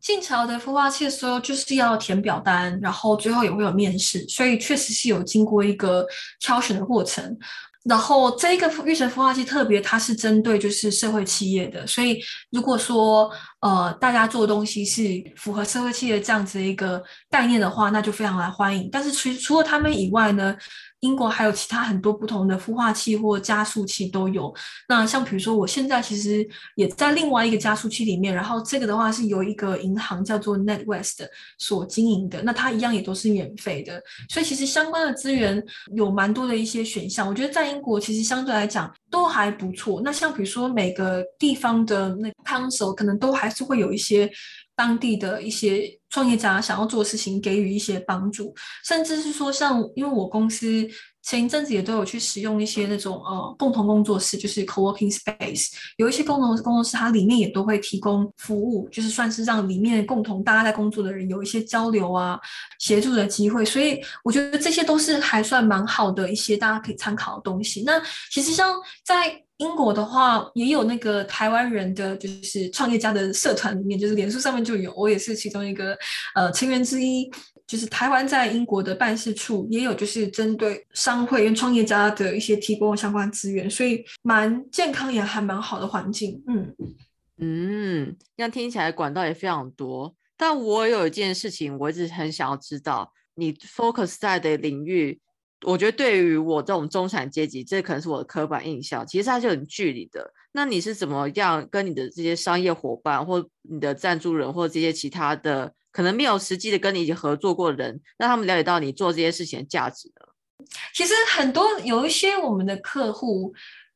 [0.00, 6.06] 进桥的孵化器的时候就是要填表单，然后最后也会有面试，所以确实是有经过一个
[6.38, 7.36] 挑选的过程。
[7.88, 12.20] 然后这个预存孵化器特别，它是针对就是社会企业的，所以
[12.50, 15.02] 如果说呃大家做东西是
[15.36, 18.88] 符合社会企业这样子的一个概念的话，那就非常来欢迎。
[18.92, 20.54] 但是除除了他们以外呢？
[21.00, 24.52] 英国还有其他很多不同的孵化器或加速器都有。
[24.88, 31.26] 那像比如说，我现在其实也在另外一个加速器里面，然后这个的话是由一个银行叫做 NetWest
[31.58, 34.02] 所经营的，那它一样也都是免费的。
[34.28, 35.62] 所以其实相关的资源
[35.94, 37.28] 有蛮多的一些选项。
[37.28, 40.00] 我觉得在英国其实相对来讲都还不错。
[40.02, 44.30] 那像比如说每个地方的那 council 可能都还是会有一些
[44.74, 50.88] 当地的一些创业家想要做事情给予一些帮助，甚至是说像因为我公司
[51.22, 55.68] 前一阵子也都有去使用一些那种呃共同工作室，就是 co-working space，
[55.98, 62.40] 有一些共同工作室它里面也都会提供服务，就是算是让里面共同大家在工作的人有一些交流啊、
[62.78, 67.82] 协助的机会，所以我觉得这些都是还算蛮好的一些大家可以参考的东西。
[67.84, 75.97] 那其实像在英国的话，也有那个台湾人的就是创业家的社团里面，就是脸书上面就有，我也是其中一个
[76.34, 77.30] 呃成员之一。
[77.66, 86.42] 就是台湾在英国的办事处也有，就是针对商会跟创业家的一些提供相关资源，所以蛮健康也还蛮好的环境。
[86.46, 86.74] 嗯
[87.36, 90.16] 嗯，这样听起来管道也非常多。
[90.34, 95.20] 但我有一件事情，我一直很想要知道，你 focus 在的领域。
[95.66, 100.32] 我觉得对于我这种中产阶级，这可能是我的刻板印象，其实它是很距离的。
[100.52, 110.66] 那你是怎么样跟你的这些商业伙伴，或你的赞助人，或这些其他的可能没有实际的跟你一起合作过的人，让他们了解到你做这些事情的价值呢？
[110.94, 113.52] 其实很多有一些我们的客户，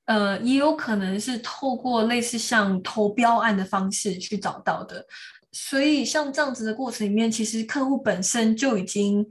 [0.07, 5.07] 呃，也有可能是透过类似像投标案的方式去找到的。
[5.53, 9.26] 所以像这样子的过程里面，其实客户本身就已经。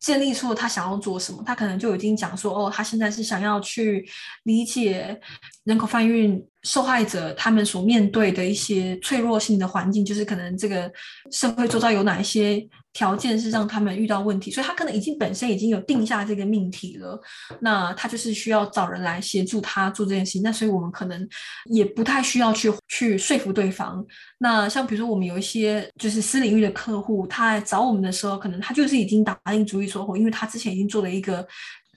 [0.00, 4.04] 建立出了他想要做什么，他可能就已经讲说，哦，他现在是想要去
[4.44, 5.20] 理解
[5.64, 10.90] 人口贩运受害者他们所面对的一些脆弱性的环境，就是可能这个
[11.30, 12.66] 社会周遭有哪一些。
[12.92, 17.20] 条件是让他们遇到问题，所以他可能已经本身已经有定下这个命题了，
[17.60, 20.42] 那他就是需要找人来协助他做这件事情。
[20.42, 21.28] 那所以我们可能
[21.66, 24.04] 也不太需要去去说服对方。
[24.38, 31.46] 那像比如说我们有一些就是私领域的客户，他来找我们的时候，可能他就是已经打定主意说，因为他之前已经做了一个。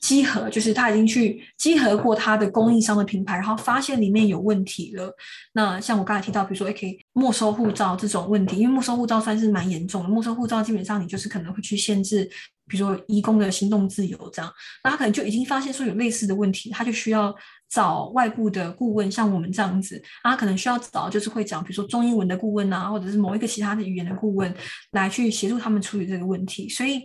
[0.04, 5.16] 集合就是他已经去集合过他的供应商的品牌，然后发现里面有问题了。
[5.54, 10.10] 那像我刚才提到，比如说 OK 没收护照这种问题，因为没收护照算是蛮严重的。
[10.10, 12.30] 没收护照基本上你就是可能会去限制，
[12.68, 14.52] 比如说移工的行动自由这样。
[14.84, 17.34] 那他可能就已经发现说有类似的问题，他就需要
[17.70, 24.54] 找外部的顾问，像我们这样子，他可能需要找就是会讲，比如说中英文的顾问啊，或者是某一个其他的语言的顾问
[24.92, 26.68] 来去协助他们处理这个问题。
[26.68, 27.04] 所以。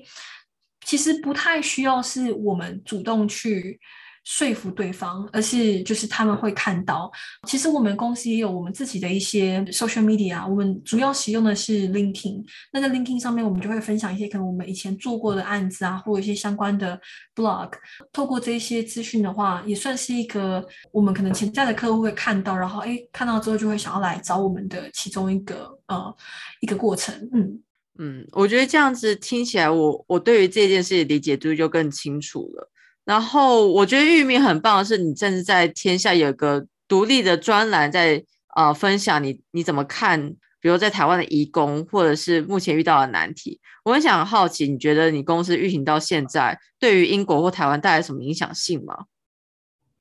[0.88, 3.78] 其实不太需要是我们主动去
[4.24, 7.10] 说服对方，而是就是他们会看到。
[7.46, 12.42] 其实我们公司也有我们自己的一些 social media，我们主要使用的是 LinkedIn。
[12.72, 16.98] 那在 LinkedIn 上面，我们就会分享一些可能我们以前做过的案子啊，或者一些相关的
[17.34, 17.70] blog。
[18.10, 26.16] 透过这些资讯的话，也算是一个我们可能潜在的客户会看到，然后哎看到之后就会想要来找我们的其中一个呃
[26.60, 27.60] 一个过程，嗯。
[27.98, 32.70] 嗯，我觉得这样子听起来，我我对于这件事的理解度就更清楚了。
[33.04, 38.22] 然后我觉得玉明很棒的是，你甚至在天下有个独立的专栏，在
[38.54, 40.30] 呃分享你你怎么看，
[40.60, 43.58] 比如在台湾的移工，或者是目前遇到的难题。
[43.84, 48.94] 我很想好奇，你觉得你公司运行到现在，对于英国或台湾带来什么影响性吗？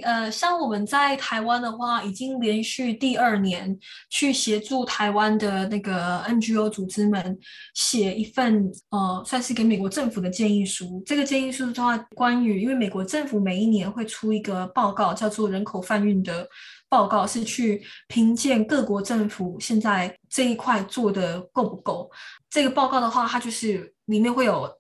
[0.04, 3.76] 呃，像我们在台湾的话，已经连续第二年
[4.12, 7.36] 去协助台湾的那个 NGO 组织们
[7.74, 11.02] 写一份呃，算是给美国政府的建议书。
[11.04, 16.48] 这个建议书的话，关于因为美国政府每一年会出一个报告，叫做人口贩运的
[16.88, 22.08] 报告，是去评鉴各国政府现在这一块做的够不够。
[22.52, 24.77] 这个报告的话，它就是里面会有。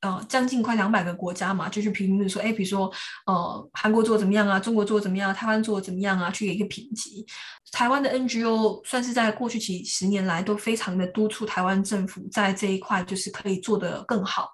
[0.00, 2.90] 呃，将近快两百个国家嘛，就去评论说，哎，比如说，
[3.26, 4.58] 呃，韩国做怎么样啊？
[4.58, 5.30] 中国做怎么样？
[5.30, 6.30] 啊台湾做怎么样啊？
[6.30, 7.26] 去给一个评级。
[7.72, 14.50] 台湾的 NGO 算是在过去几十年来都非常的督促台湾政府在这一块就是可以做得更好。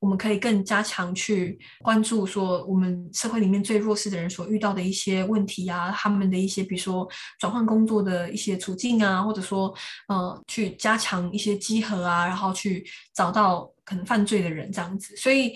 [0.00, 9.74] 我们可以更加强去关注说我们社会里面最弱势的人所遇到的一些问题啊，他们的一些比如说转换工作的一些处境啊，或者说
[10.08, 12.84] 呃去加强一些集合啊，然后去
[13.14, 15.16] 找到可能犯罪的人这样子。
[15.16, 15.54] 所以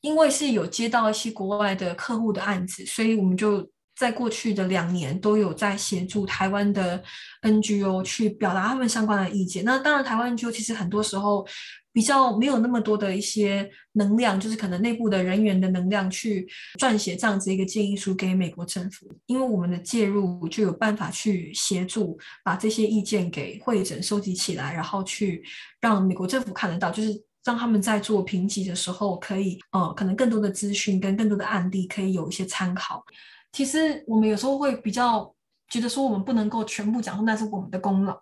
[0.00, 7.02] 因为是有接到一些国外的客户的案子，所以我们就在过去的两年都有在协助台湾的
[7.42, 9.64] NGO 去表达他们相关的意见。
[9.64, 11.46] 那当然，台湾 NGO 其实很多时候。
[11.94, 16.48] 比较没有那么多的一些能量，就是可能内部的人员的能量去
[16.80, 25.44] 撰写这样子一个建议书给美国政府，因为我们的介入就有办法去协助把这些意见给会诊收集起来，然后去
[25.82, 27.10] 让美国政府看得到，就是
[27.44, 33.04] 让他们在做评级的时候可以，呃，可能更多的资讯跟更多的案例可以有一些参考。
[33.52, 35.34] 其实我们有时候会比较
[35.68, 38.16] 觉得说，我们不能够全部讲说那是我们的功劳。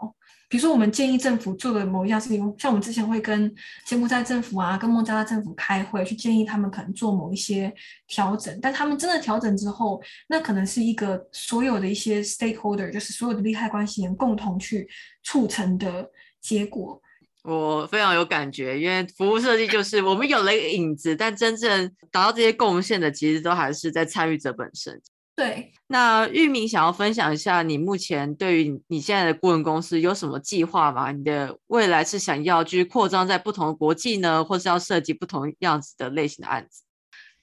[0.48, 3.54] 比如说，我们建议政府做的某一样事情，像我们之前会跟
[3.86, 7.72] 柬埔寨政府啊、跟孟加拉政府开会，去建议他们可能做某一些
[8.08, 8.58] 调整。
[8.60, 14.88] 但他们真的调整之后，那可能是一个所有的一些 stakeholder，就是所有的利害关系人共同去
[15.22, 16.10] 促成的
[16.40, 17.00] 结果。
[17.42, 25.00] 我非常有感觉，因为服务设计就是我们有了一个影子，但真正达到这些贡献的，其实都还是在参与者本身。
[25.36, 31.12] 对，那玉明想要分享一下，你目前对于你现在的顾问公司有什么计划吗？
[31.12, 36.82] 你的未来是想要去扩张在不同的国际呢，或是要设计不同样子的类型的案子？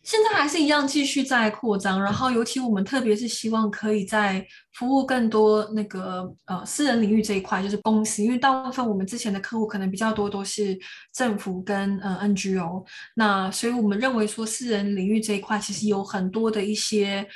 [0.08, 10.80] 现在还是一样继续在扩张，然后尤其我们特别是希望可以在服务更多那个呃私人领域这一块，就是公司，因为大部分我们之前的客户可能比较多都是
[11.14, 12.86] 政府跟呃 NGO，
[13.16, 17.28] 那所以我们认为说私人领域这一块其实有很多的一些。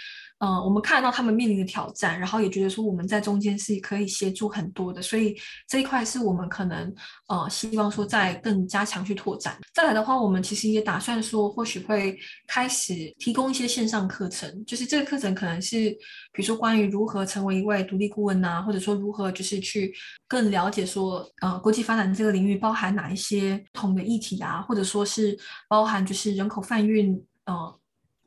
[0.44, 5.38] 嗯，我们看到他们面临的挑战，然后也觉得说我们在中间是可以协助很多的，所以
[5.68, 6.92] 这一块是我们可能
[7.28, 9.56] 呃希望说再更加强去拓展。
[9.72, 12.18] 再来的话，我们其实也打算说，或许会
[12.48, 15.92] 开始提供一些线上课程，就是这个课程可能是
[16.34, 19.94] 比如说关于如何成为一位独立顾问呐，或者说如何就是去
[20.28, 25.38] 更了解说呃国际发展这个领域包含哪一些不同的议题啊，或者说是
[25.70, 27.81] 包含就是人口贩运呃。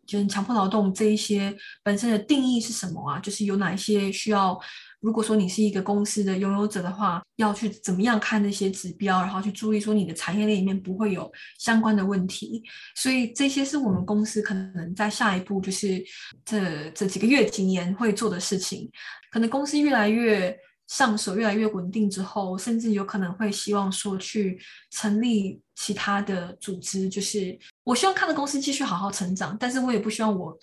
[0.07, 3.19] 就是强迫劳动这一些本身的定义是什么啊？
[3.21, 4.59] 就是有哪一些需要？
[5.01, 12.63] 如果说你是一个公司的拥有者的话，要去怎么样看那些指标，然后去注意说你的产业链里面不会有相关的问题。
[12.95, 16.03] 所以这些是我们公司可能在下一步就是
[16.45, 18.91] 这这几个月、几年会做的事情。
[19.31, 20.57] 可能公司越来越。
[20.87, 24.61] 上手越来越稳定之后，甚至有可能会希望说去
[24.91, 27.09] 成立其他的组织。
[27.09, 30.57] 就是我希望看到公司继续好好成长，但是我也不希望我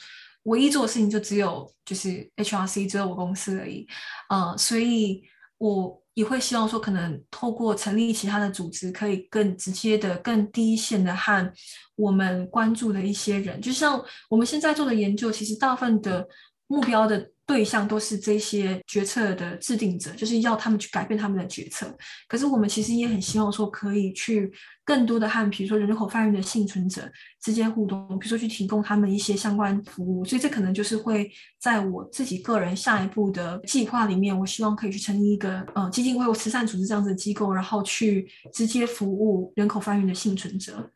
[0.44, 3.88] 唯一做的事情就只有就是 HRC 只有我公司而已。
[4.30, 5.24] 嗯，所以
[5.58, 11.54] 我也会希望说，可能透过成立其他的组织，可以更直接的、更第一线的和
[11.96, 14.00] 我们关注的一些人，就像
[14.30, 16.28] 我们现在做的研究，其实大部分的
[16.68, 17.32] 目标的。
[17.52, 21.94] 对象都是这些决策的制定者，就是要他们去改变他们的决策。
[22.30, 24.50] 可是我们其实也很希望说，可以去
[24.86, 27.02] 更多的和，比如说人口贩运的幸存者
[27.42, 30.24] 之间互动，比如说去提供他们一些相关服务。
[30.24, 31.30] 所以这可能就是会
[31.60, 40.90] 在我自己个人下一步的计划里面，我希望可以去成立一个呃基金会或慈善组织这样子的机构，然后去直接服务人口贩运的幸存者。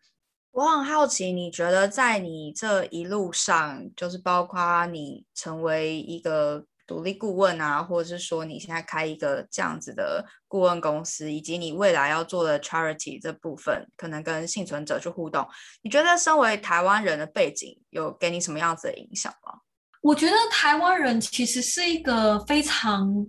[0.55, 15.45] 我很好奇，你觉得在你这一路上，就是包括你成为一个独立顾问啊，或者是说你现在开一个这样子的顾问公司，以及你未来要做的 charity 这部分，可能跟幸存者去互动，
[15.81, 19.59] 你觉得身为台湾人的背景有给你什么样子的影响吗？
[19.99, 23.27] 我觉得台湾人其实是一个非常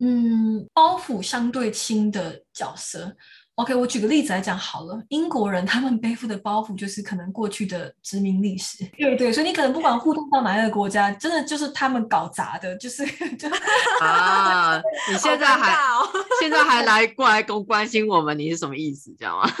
[0.00, 3.14] 嗯包袱相对轻的角色。
[3.56, 5.00] OK，我举个例子来讲好了。
[5.10, 13.48] 英国人他们背负的包袱就是可能过去的殖民历史，对对，所以你可能不管互动到哪一个国家，真的就是他们搞砸的，就是就
[14.00, 14.76] 啊，
[15.08, 15.72] 你现在还
[16.40, 19.14] 现在还来过来关关心我们，你是什么意思？
[19.16, 19.46] 这样吗？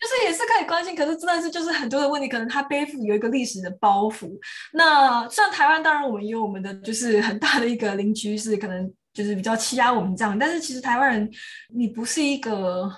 [0.00, 4.28] 就是也是可以关心，可是真的是就是很多的问题，可能他背负有一个历史的包袱。
[4.72, 8.92] 那像台湾，当然我们有我们的就是很大的一个邻居是可能。
[9.12, 11.30] 就是比较欺压我们这样，但是其实台湾人，
[11.74, 12.90] 你不是一个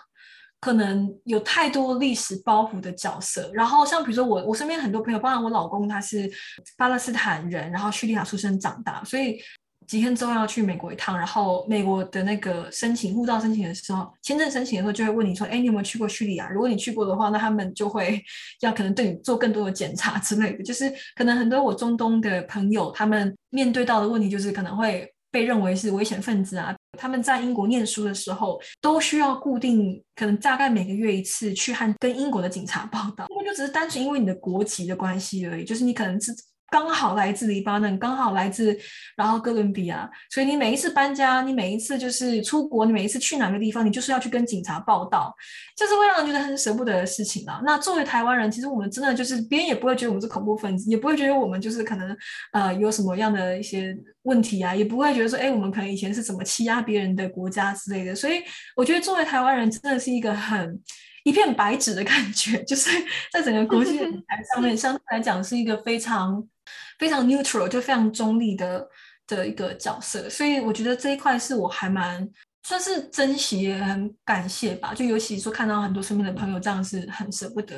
[0.60, 3.50] 可能有太多历史包袱的角色。
[3.54, 6.30] 然后像比如说我，我身边很多朋友，包括我老公，他是
[6.76, 9.40] 巴勒斯坦人，然后叙利亚出生长大，所以
[9.86, 11.16] 几天之后要去美国一趟。
[11.16, 16.48] 然后美国的那个申请护照申请的时候，签证申请的时候就会问你说：“哎，你有没有去过叙利亚？
[16.50, 18.22] 如果你去过的话，那他们就会
[18.60, 25.12] 要可能对你做更多的检查之类的。”就是可能很多我中东的朋友，他们面对到的问题就是可能会。
[25.32, 26.72] 被认为是危险分子啊！
[26.98, 33.26] 他们在英国念书的时候，都需要固定，可能大概每个月一次去和跟英国的警察报道。
[33.30, 36.32] 那就只是单纯因为你的国籍的关系而已，就是你可能是。
[36.72, 38.74] 刚好来自黎巴嫩，刚好来自
[39.14, 45.34] 然后哥伦比亚，所以你每一次搬家，你每一次就是出国，你每一次去哪个地方，你就是要去跟警察报道，
[45.76, 47.60] 就是会让人觉得很舍不得的事情啊。
[47.62, 52.16] 那作为台湾人，其实我们真的就是别人也不会觉得我们是恐怖分子，也不会觉得我们就是可能
[52.52, 58.14] 呃有什么样的一些问题啊，也不会觉得说哎我们可能以前是怎么欺压别人的国家之类的。
[58.14, 58.42] 所以
[58.74, 60.80] 我觉得作为台湾人，真的是一个很。
[61.24, 62.90] 一片白纸的感觉，就是
[63.32, 66.44] 在整个国际舞台上面，相对来讲是一个非常
[67.02, 68.88] 非常 neutral，就非常中立的
[69.26, 70.30] 的一个角色。
[70.30, 72.28] 所以我觉得这一块是我还蛮
[72.62, 74.94] 算是珍惜、也很感谢吧。
[74.94, 77.76] 就尤其说看到很多身边的朋友这样是很舍不得。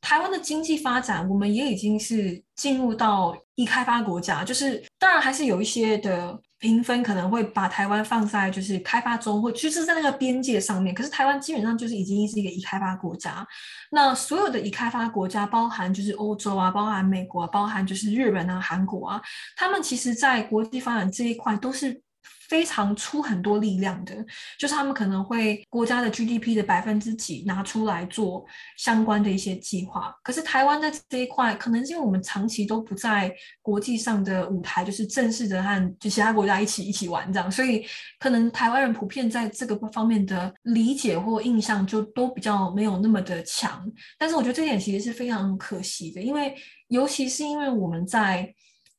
[0.00, 6.40] 台湾的经济发展，我们也已经是进入到一开发国家，就是当然还是有一些的。
[6.64, 10.94] 评分可能会把台湾放在就是开发中，或就是在那个边界上面。
[10.94, 13.46] 可是台湾基本上就是已经是一个已开发国家。
[13.90, 19.20] 那所有的已开发国家，包含就是欧洲啊，包含美国，包含就是日本啊、韩国啊，
[19.56, 22.00] 他们其实在国际发展这一块都是
[22.48, 24.14] 非常出很多力量的，
[24.58, 28.44] 就是他们可能会国家的 GDP 的百分之几拿出来做
[28.76, 30.14] 相关的一些计划。
[30.22, 37.84] 可是台湾在这一块，可能是因为我们长期都不在国际上的舞台，就是正式的和就其他国家一起一起玩这样，所以
[38.18, 43.90] 可能台湾人普遍在这个方面的理解或印象就都比较没有那么的强。
[44.18, 46.54] 但是我觉得这点其实是非常可惜的，因为
[46.88, 48.54] 尤其是因为我们在。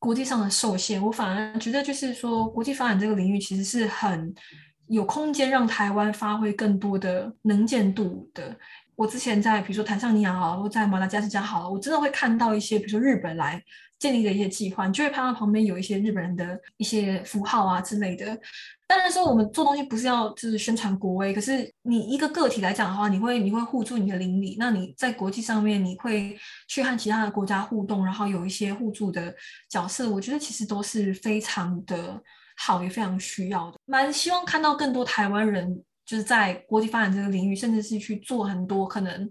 [0.06, 4.32] 国际上的受限，我反而觉得就是说，国际发展这个领域其实是很
[4.86, 8.56] 有空间让台湾发挥更多的能见度的。
[8.96, 13.60] 我之前在比如说坦桑尼亚好了，或在马达加斯加好了，我真的会看到一些比如说日本来
[14.06, 18.40] 建立的一些计划，你就会看到旁边有一些日本人的一些符号啊之类的。
[18.88, 26.38] 当然说我们做东西不是要就是宣传国威，可是你一个个体来讲的话，你会你会互助你的邻里，那你在国际上面你会
[26.68, 29.34] 去和其他的国家互动，然后有一些互助的
[29.68, 32.22] 角色，我觉得其实都是非常的
[32.56, 33.80] 好，也非常需要的。
[33.86, 39.30] 蛮希望看到更多台湾人就是在国际发展这个领域，甚至是去做很多可能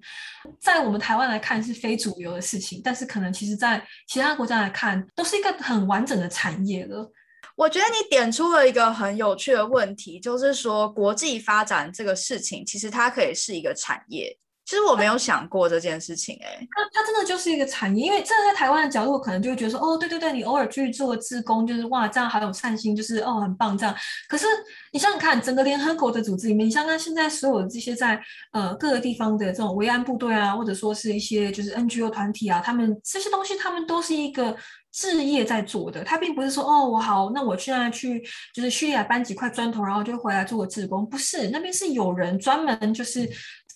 [0.61, 7.11] 在我们台湾来看是非主流的事情，但是可能其实在其他国家来看都是一个很完整的产业了。
[7.57, 14.37] 我觉得你点出了一个很有趣的问题，就是说国际发展这个事情，其实它可以是一个产业。
[14.75, 23.95] 其实我没有想过这件事情，哎，它它真的就是一个产业，因为站在台湾的角度，可能就会觉得说，哦，对对对，你偶尔去做个志工，就是哇，这样好有善心，就是哦，很棒这样。
[24.29, 24.49] 可是
[24.93, 28.21] 你想想看，整个联合国的组织里面，你想想现在所有这些在
[28.51, 34.57] 呃各个地方的这种维安部队啊，或者说是一些就是 NGO 团体啊，他们这些东西，他们都是一个。
[34.97, 38.23] 置业在做的，他并不是说哦，我好，那我现在去
[38.55, 43.29] 就是叙利亚搬几块砖头，然后就回来做个志工，不是，那边是有人专门就是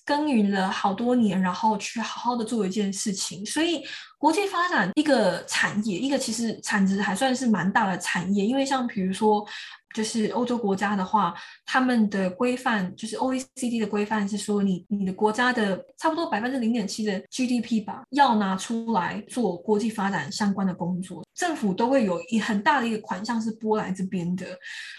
[0.08, 3.44] 耕耘了好多年，然后去好好的做一件事情。
[3.44, 3.84] 所以
[4.16, 9.46] 国际发展一个产业，一个其实产值还算是蛮大的产业，因为像比如说。
[9.94, 11.34] 就是欧洲国家的话，
[11.64, 24.46] 他们的规范就是 OECD 的规范是说，你你的国家的差不多百分之零点七的 GDP 吧，要拿出来做国际发展相关的工作，政府都会有一很大的一个款项是拨来这边的，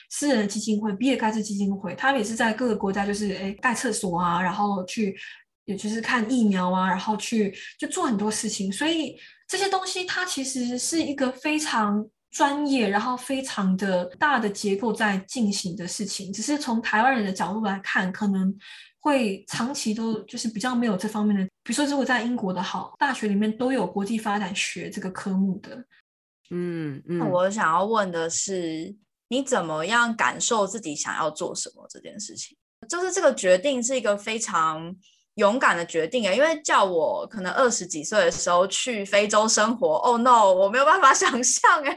[0.09, 5.15] 私人基金会、比尔盖茨基金会，他们也是在各个国家就是诶盖厕所啊，然后去
[5.65, 12.07] 也就是看疫苗啊，然后去就做很多事情，所以这些东西它其实是一个非常。
[12.31, 18.55] 专业，然后非常的大的结构在进行的事情，只是从台湾人的角度来看，可能
[18.99, 21.43] 会长期都就是比较没有这方面的。
[21.63, 25.83] 比如说，如果在英国的好大学里面都有国际发展学这个科目的，
[26.51, 27.27] 嗯嗯。
[27.31, 28.95] 我想要问的是，
[29.29, 32.57] 你怎么样感受自己想要做什么这件事情？
[32.87, 34.95] 就是这个决定是一个非常
[35.35, 41.95] 勇敢的决定啊，因为叫我可能二十几岁的时候去非洲生活，Oh no，我没有办法 想象哎。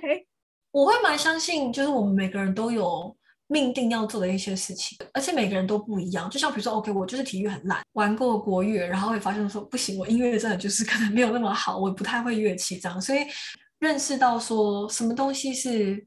[0.70, 3.14] 我会蛮相信，就是我们每个人都有
[3.46, 6.30] 命定要做的一些事情，而且每个人都不一样。
[6.30, 13.00] 就像比如说，OK，我就是体育很烂，玩过国乐，然后会发现说不行，我音乐真的就是可能没有那么好，我不太会乐器这样。
[13.00, 13.18] 所以
[13.80, 16.02] 认识到说什么东西是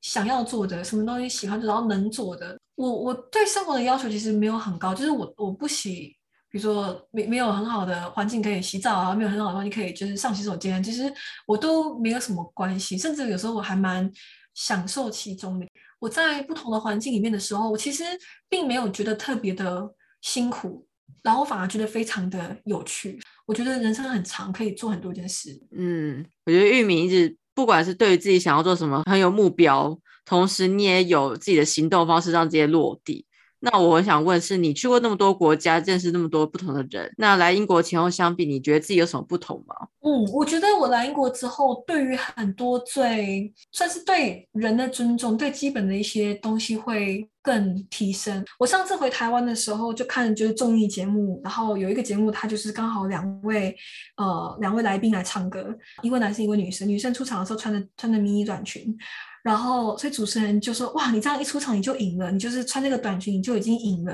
[0.00, 2.58] 想要做的，什么东西喜欢做，然后能做的。
[2.74, 6.16] 我我对生活的要求其实没有很高，就是我我不喜。
[6.52, 11.12] 比如说没没有很好的环境可以洗澡啊，没有很好的环境可以就是上洗手间，其实
[11.46, 14.10] 我都没有什么关系，甚至有时候我还蛮
[14.54, 15.66] 享受其中的。
[16.00, 18.02] 我在不同的环境里面的时候，我其实
[18.48, 19.88] 并没有觉得特别的
[20.22, 20.84] 辛苦，
[21.22, 23.20] 然后我反而觉得非常的有趣。
[23.46, 25.56] 我觉得人生很长，可以做很多件事。
[25.70, 33.26] 嗯，我觉得玉米一直不管是对于自己想要做什么很有目标，同时你也有自己的行动方式让这些落地。
[33.60, 39.74] 那我很想问，是你去过那么多国家，认识那么多不同的人，那来英国前后相比，你觉得自己有什么不同吗？
[40.02, 48.42] 嗯，我觉得我来英国之后，对于很多最算是对人的尊重，对基本的一些东西会更提升。
[48.58, 53.76] 我上次回台湾的时候，就看就是综艺节目，然后有一个节目，它就是刚好两位
[54.16, 55.68] 呃两位来宾来唱歌，
[56.02, 56.88] 一位男生，一位女生。
[56.88, 58.96] 女生出场的时候穿着穿着迷你短裙。
[59.42, 64.12] 然后，所以主持人就说：“哇，你这样一出场你就赢了，你就是穿这个短裙你就已经赢了。”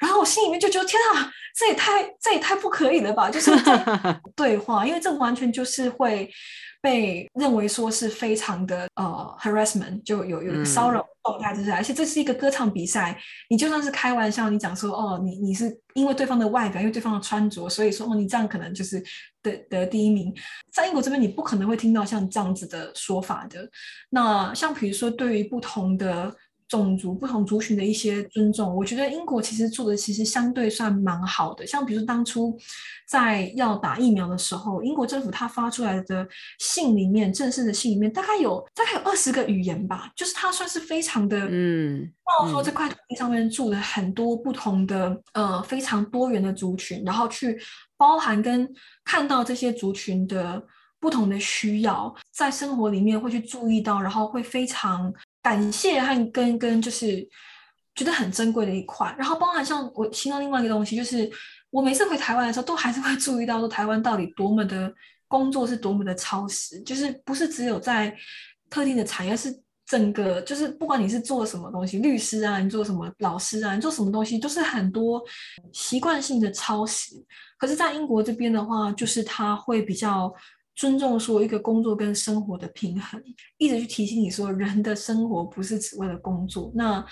[0.00, 3.50] 然后我心里面就觉得：“天啊，这也太这也太不可以了吧！”就是
[4.34, 6.30] 对话，因为这完全就是会。
[6.80, 13.18] 被认为说是非常的呃 harassment，就有有骚扰状态，就是而且这是一个歌唱比赛，
[13.50, 19.02] 你就算是开玩笑，你讲说哦，你你是因为对方的外表，因为对方的穿着，所以说哦，你这样可能就是
[19.42, 20.34] 得得第一名。
[20.72, 23.68] 在英国这边，你不可能会听到像这样子的说法的。
[24.10, 26.34] 那像比如说，对于不同的
[26.68, 28.74] 种族、不同族群的一些尊重。
[28.74, 31.66] 我觉得英国其实做的其实相对算蛮好的。
[31.66, 32.56] 像比如说当初
[33.08, 36.26] 在要打疫苗的时候，英国政府他发出来的
[36.58, 42.10] 信里面，正式的信里面大概有大概有二十个语言吧，就是它算是非常的嗯，
[42.40, 47.56] 到说这块土地上面住了很多不同的呃非常多元的族群，然后去
[47.96, 48.68] 包含跟
[49.04, 50.62] 看到这些族群的。
[50.98, 55.12] 不同的需要，在生活里面会去注意到，然后会非常
[55.46, 57.24] 感谢和跟跟就是
[57.94, 59.14] 觉得很珍贵的一块。
[59.16, 61.30] 然后包含像我听到另外一个东西，就是
[61.70, 64.92] 我每次回台湾的时候，都还是会注意到说台湾到底多么的
[65.28, 68.12] 工作是多么的超时，就是不是只有在
[68.68, 75.22] 特定的产业，是整个就是不管你是做什么东西，律师啊，你做什么老师啊，你做什么东西，都是很多
[75.72, 77.12] 习惯性的超时。
[77.56, 80.34] 可是，在英国这边的话，就是他会比较。
[80.76, 83.20] 尊重说一个工作跟生活的平衡，
[83.56, 86.70] 一直去提醒你说，人的生活不是只为了工作。
[86.74, 87.04] 那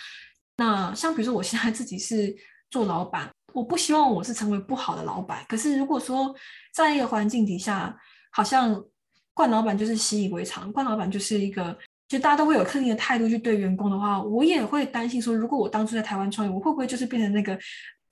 [0.59, 2.37] 那像比如说，我现在自己是
[2.71, 5.43] 做老板，我不希望我是成为不好的老板。
[5.49, 6.35] 可是如果说
[6.75, 7.99] 在一个环境底下，
[8.31, 8.85] 好像
[9.33, 11.75] 惯老板就是习以为常，惯老板就是一个，
[12.07, 17.59] 就大家都会有特定的态度去对员工的话，我也会担心说，如果我当初在台湾创业，我会不会就是变成那个？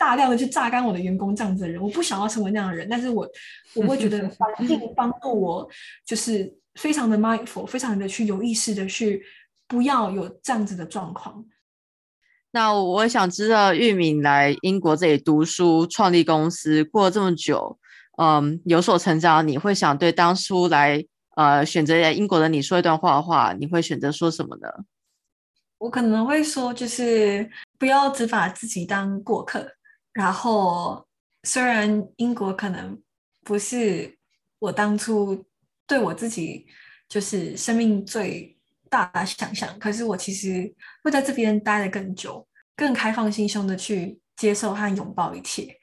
[0.02, 3.24] 大量的去榨干我的员工这样子的人，我不想要成为那样的人，但是我
[3.76, 5.68] 我会觉得环境帮助我，
[6.04, 9.22] 就是非常的 mindful，非常的去有意识的去
[9.68, 11.44] 不要有这样子的状况。
[12.50, 17.78] 那我想知道，玉敏来英国这里读书、创立公司，过了这么久，
[18.18, 24.68] 嗯，有所成长，你会想对当初来呃选择来英国的你说一段话的话，你会选择说什么呢？
[25.78, 27.48] 我可能会说，就是
[27.78, 29.64] 不要只把自己当过客。
[30.12, 31.06] 然后，
[31.42, 33.00] 虽然英国可能
[33.42, 34.18] 不是
[34.58, 35.44] 我当初
[35.86, 36.66] 对我自己
[37.08, 38.56] 就是生命最
[38.90, 42.46] 大的想象，可是我其实会在这边待得更久，
[42.76, 45.74] 更开放心胸的去接受和拥抱一切。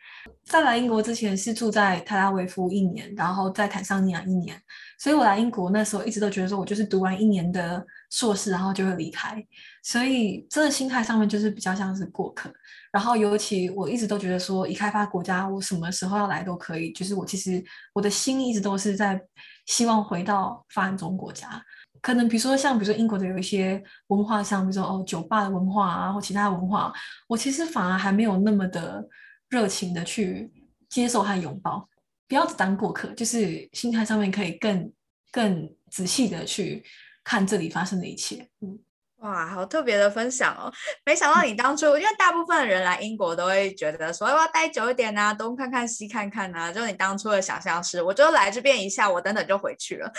[0.44, 4.60] 在来英国之前是住在泰拉维夫一年，然后在坦桑尼亚一年，
[4.98, 9.46] 所以我来英国那时候一直都觉得说我就是读完一年的硕士，然后就会离开，
[9.84, 12.52] 所以这个心态上面就是比较像是过客。
[12.92, 17.64] 然后尤其我一直都觉得说，已开发国家我什么时候要来都可以，就是我其实
[17.94, 19.22] 我的心一直都是在
[19.68, 21.64] 希望回到发展中国家。
[22.02, 26.92] 可能比如说像比如说英国的有一些文化上，比如说哦酒吧的文化啊，或其他文化，
[27.28, 29.08] 我其实反而还没有那么的。
[29.50, 30.52] 热情的去
[30.88, 31.90] 接受和拥抱，
[32.28, 34.94] 不要只当过客，就是心态上面可以更
[35.32, 36.84] 更仔细的去
[37.24, 38.80] 看这里发生的一切，嗯。
[39.22, 40.72] 哇，好特别的分享哦！
[41.06, 46.72] 没想到你当初，因为大部分的人来英国都会觉得说，要待久一点啊，东看看西看看啊。
[46.72, 50.10] 就你当初的想象是，我就来这边一下，我等等就回去了。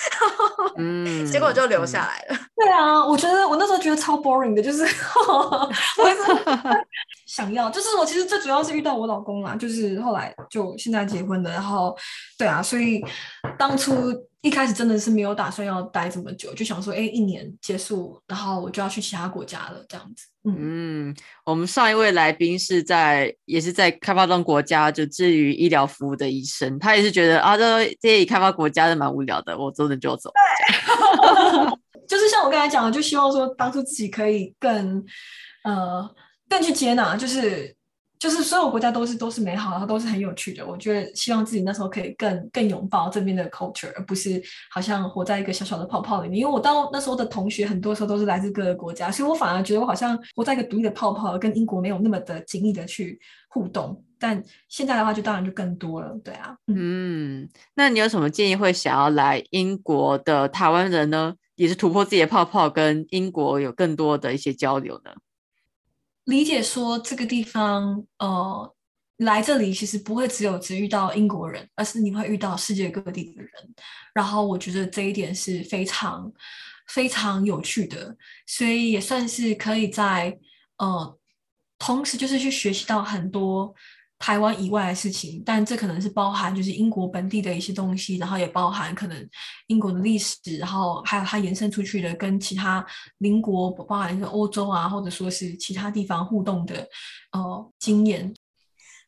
[0.76, 2.38] 嗯，结果就留下来了。
[2.54, 4.86] 对啊，我觉得我那时候觉得超 boring 的，就是
[7.26, 11.96] 想要，就是我其实最主要是遇到我老公啦，就是后来就现在结婚的，然后
[12.36, 13.02] 对啊，所以
[13.58, 13.94] 当初。
[14.42, 20.24] 一开始真的是没有打算要待这么久，就想说，哎，一年结束，然后我就要去其他国家了，这样子。
[20.44, 21.14] 嗯，
[21.44, 30.32] 我们上一位来宾是在也是在开发中国家，就至于医疗服务的医生，他也是觉得啊，这这些开发国家的蛮无聊的，我走着就走。
[32.08, 35.04] 就是像我刚才讲的，就希望说当初自己可以更
[35.64, 36.10] 呃
[36.48, 37.76] 更去接纳，就是。
[38.20, 40.64] 就是所有国家都是都是美好，然后都是很有趣的。
[40.64, 44.40] 我觉得希望自己那时候可以更更拥抱这边的 culture，而不是
[44.70, 46.38] 好像活在一个小小的泡泡里面。
[46.38, 53.18] 因为我到那时候的同学很多时候都是来自各个国家，所以我反而觉得我好像活在一个独立的泡泡，跟英国没有那么的紧密的去
[53.48, 54.04] 互动。
[54.18, 56.14] 但现在的话，就当然就更多了。
[56.22, 61.34] 对啊，嗯，那你有什么建议会想要来英国的台湾人呢？
[61.56, 65.10] 也是突破自己的泡泡，跟英国有更多的一些交流呢？
[66.24, 68.74] 理解说这个地方，呃，
[69.18, 73.50] 来这里其实不会只有只遇到英国人，而是你会遇到世界各地的人。
[74.14, 76.32] 然后我觉得这一点是非常
[76.88, 78.16] 非常有趣的，
[78.46, 80.38] 所以也算是可以在
[80.78, 81.18] 呃，
[81.78, 83.74] 同时就是去学习到很多。
[84.20, 89.28] 台湾以外的事情，但这可能是包含就是英国本地的一些东西，然后也包含可能
[89.68, 92.84] 英国的历史，然后还有它延伸出去的跟其他
[93.18, 96.86] 邻国，包含是欧洲啊，或者说是其他地方互动的
[97.32, 98.32] 呃经验。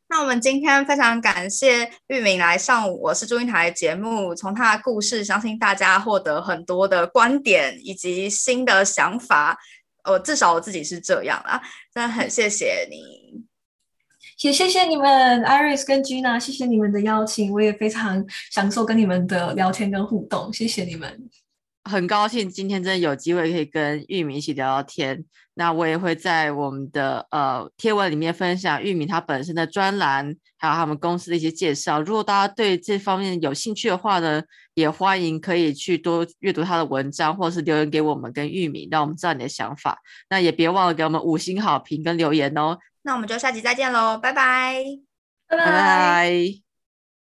[0.08, 9.58] 那我们今天非常感谢玉明来上我是祝英台节目，从他的故事，相信大家获得很多的观点以及新的想法。
[10.04, 11.62] 呃，至少我自己是这样啦，
[11.94, 13.21] 真的很谢谢你。
[14.42, 21.30] 也谢谢你们，Iris 跟 Gina，谢谢你们的邀请，我也非常享受跟你们的聊天跟互动，谢谢你们。
[21.84, 25.24] 很高兴今天真的有机会可以跟玉米一起聊聊天。
[25.54, 32.00] 那我也会在我们的呃贴文里面分享玉米他本身的专栏，还有他们公司的一些介绍。
[32.00, 34.42] 如果大家对这方面有兴趣的话呢，
[34.74, 39.98] 也欢迎可以去多阅读他的文章，或是留言给我们跟玉米，让我们知道你的想法。
[40.30, 42.78] 那也别忘了给我们五星好评跟留言哦。
[43.02, 44.84] 那我们就下集再见喽，拜拜，
[45.48, 46.71] 拜拜拜。